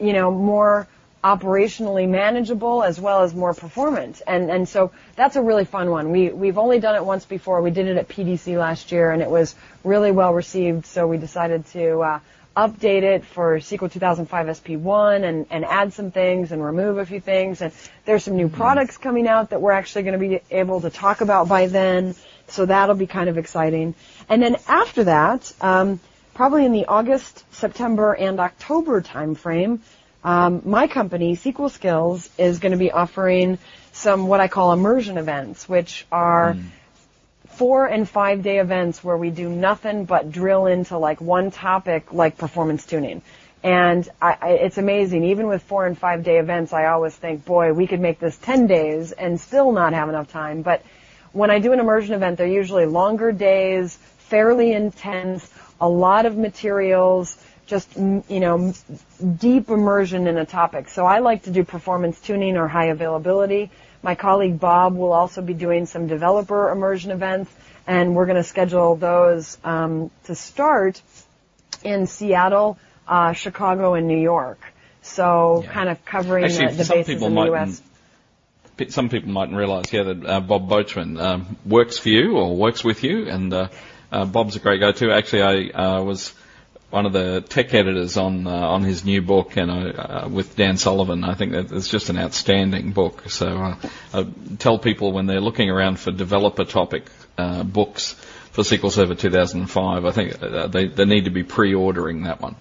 [0.00, 0.88] you know, more
[1.22, 4.22] operationally manageable as well as more performant.
[4.26, 6.10] And and so that's a really fun one.
[6.10, 7.60] We we've only done it once before.
[7.60, 9.54] We did it at PDC last year and it was
[9.84, 10.86] really well received.
[10.86, 12.20] So we decided to uh,
[12.56, 17.20] update it for SQL 2005 SP1 and and add some things and remove a few
[17.20, 17.60] things.
[17.60, 17.72] And
[18.06, 21.20] there's some new products coming out that we're actually going to be able to talk
[21.20, 22.14] about by then.
[22.48, 23.94] So that'll be kind of exciting.
[24.28, 26.00] And then after that, um,
[26.34, 29.80] probably in the August, September, and October timeframe,
[30.22, 33.58] um, my company, SQL Skills, is going to be offering
[33.92, 36.56] some what I call immersion events, which are
[37.60, 42.12] four and five day events where we do nothing but drill into like one topic
[42.12, 43.22] like performance tuning.
[43.62, 45.24] And I, I, it's amazing.
[45.24, 48.36] Even with four and five day events, I always think, boy, we could make this
[48.38, 50.62] 10 days and still not have enough time.
[50.62, 50.82] But
[51.32, 53.96] when I do an immersion event, they're usually longer days,
[54.28, 55.50] fairly intense,
[55.80, 57.36] a lot of materials,
[57.70, 58.74] just, you know,
[59.38, 60.88] deep immersion in a topic.
[60.88, 63.70] So I like to do performance tuning or high availability,
[64.02, 67.52] My colleague Bob will also be doing some developer immersion events,
[67.86, 71.02] and we're going to schedule those um, to start
[71.84, 74.58] in Seattle, uh, Chicago, and New York.
[75.02, 75.72] So Yeah.
[75.72, 77.82] kind of covering Actually, the, the some bases people in the U.S.
[78.88, 82.82] Some people mightn't realise, yeah, that uh, Bob Beauchemin um, works for you or works
[82.82, 83.68] with you, and uh,
[84.10, 85.10] uh, Bob's a great guy too.
[85.12, 86.32] Actually, I uh, was
[86.90, 90.76] one of the tech editors on uh, on his new book, and uh, with Dan
[90.76, 93.30] Sullivan, I think that it's just an outstanding book.
[93.30, 93.76] So uh,
[94.12, 94.26] I
[94.58, 97.04] tell people when they're looking around for developer topic
[97.38, 98.14] uh, books
[98.52, 102.56] for SQL Server 2005, I think uh, they they need to be pre-ordering that one.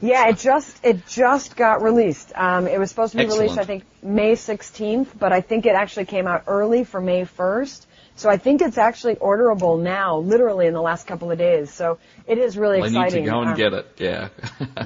[0.00, 2.32] Yeah, it just it just got released.
[2.36, 5.74] Um, it was supposed to be released, I think, May 16th, but I think it
[5.74, 7.86] actually came out early for May 1st.
[8.20, 11.72] So I think it's actually orderable now, literally in the last couple of days.
[11.72, 13.86] So it is really They need to go and Uh, get it.
[13.96, 14.28] Yeah.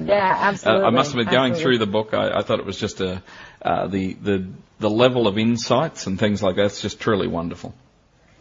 [0.01, 0.83] Yeah, absolutely.
[0.85, 1.61] Uh, I must admit, going Absolutely.
[1.63, 3.21] through the book, I, I thought it was just a
[3.61, 4.45] uh, the the
[4.79, 7.73] the level of insights and things like that's just truly wonderful.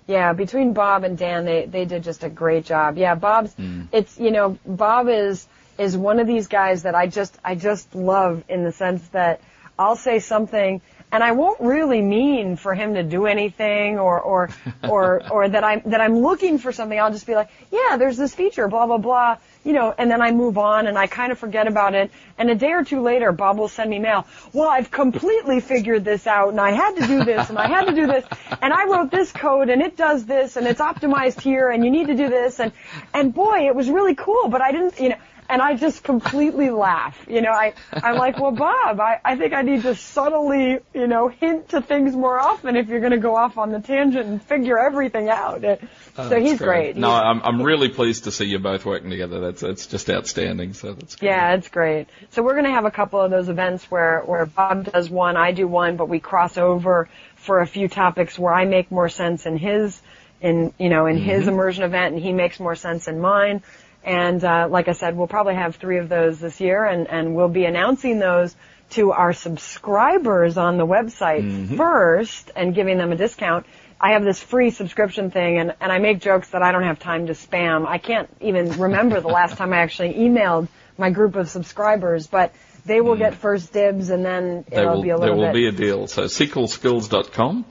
[0.06, 2.96] Yeah, between Bob and Dan, they they did just a great job.
[2.96, 3.82] Yeah, Bob's Hmm.
[3.90, 5.44] it's you know Bob is
[5.76, 9.40] is one of these guys that I just I just love in the sense that
[9.76, 10.82] I'll say something
[11.14, 14.50] and I won't really mean for him to do anything or or
[14.82, 16.98] or or that I'm that I'm looking for something.
[16.98, 20.20] I'll just be like, yeah, there's this feature, blah blah blah, you know, and then
[20.20, 22.10] I move on and I kind of forget about it.
[22.36, 24.26] And a day or two later, Bob will send me mail.
[24.52, 27.84] Well, I've completely figured this out, and I had to do this, and I had
[27.84, 28.24] to do this,
[28.60, 31.92] and I wrote this code, and it does this, and it's optimized here, and you
[31.92, 32.72] need to do this, and
[33.12, 35.16] and boy, it was really cool, but I didn't, you know.
[35.48, 37.26] And I just completely laugh.
[37.28, 41.06] You know, I, I'm like, well, Bob, I, I think I need to subtly, you
[41.06, 44.26] know, hint to things more often if you're going to go off on the tangent
[44.26, 45.64] and figure everything out.
[45.64, 45.86] Uh, oh,
[46.16, 46.96] so Oh, That's he's great.
[46.96, 49.40] No, He's- I'm I'm really pleased to see you both working together.
[49.40, 50.74] That's that's just outstanding.
[50.74, 51.28] So that's great.
[51.28, 52.06] Yeah, it's great.
[52.30, 55.36] So we're going to have a couple of those events where, where Bob does one,
[55.36, 59.08] I do one, but we cross over for a few topics where I make more
[59.08, 60.00] sense in his,
[60.40, 61.50] in, you know, in his mm-hmm.
[61.50, 63.62] immersion event and he makes more sense in mine.
[64.04, 67.34] And, uh, like I said, we'll probably have three of those this year and, and
[67.34, 68.54] we'll be announcing those
[68.90, 73.66] to our subscribers on the website first and giving them a discount.
[74.00, 76.98] I have this free subscription thing and, and I make jokes that I don't have
[76.98, 77.86] time to spam.
[77.86, 82.52] I can't even remember the last time I actually emailed my group of subscribers, but
[82.84, 85.52] they will get first dibs and then There it'll will be a little there will
[85.52, 85.54] bit.
[85.54, 86.06] be a deal.
[86.06, 87.64] So SQLskills.com.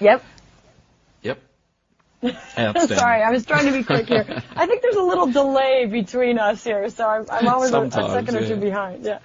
[0.00, 0.22] yep.
[0.22, 0.24] Yep.
[2.22, 2.98] Outstanding.
[2.98, 4.42] Sorry, I was trying to be quick here.
[4.54, 7.90] I think there's a little delay between us here, so I'm, I'm always a, a
[7.90, 9.04] Sometimes, second or two behind.
[9.04, 9.18] Yeah.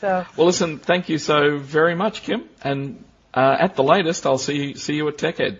[0.00, 2.48] So Well, listen, thank you so very much, Kim.
[2.62, 3.04] And
[3.34, 5.58] uh, at the latest, I'll see see you at TechEd.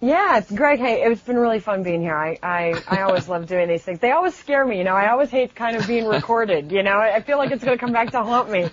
[0.00, 0.78] yeah, it's Greg.
[0.78, 2.16] Hey, it's been really fun being here.
[2.16, 4.00] I I, I always love doing these things.
[4.00, 4.78] They always scare me.
[4.78, 6.72] You know, I always hate kind of being recorded.
[6.72, 8.68] You know, I feel like it's going to come back to haunt me.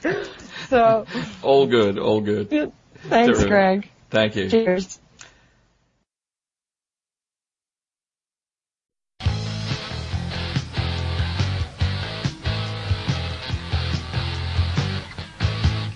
[0.69, 1.05] So
[1.43, 2.49] All good, all good.
[2.49, 3.47] thanks, Terrific.
[3.49, 3.89] Greg.
[4.09, 4.49] Thank you.
[4.49, 4.99] Cheers.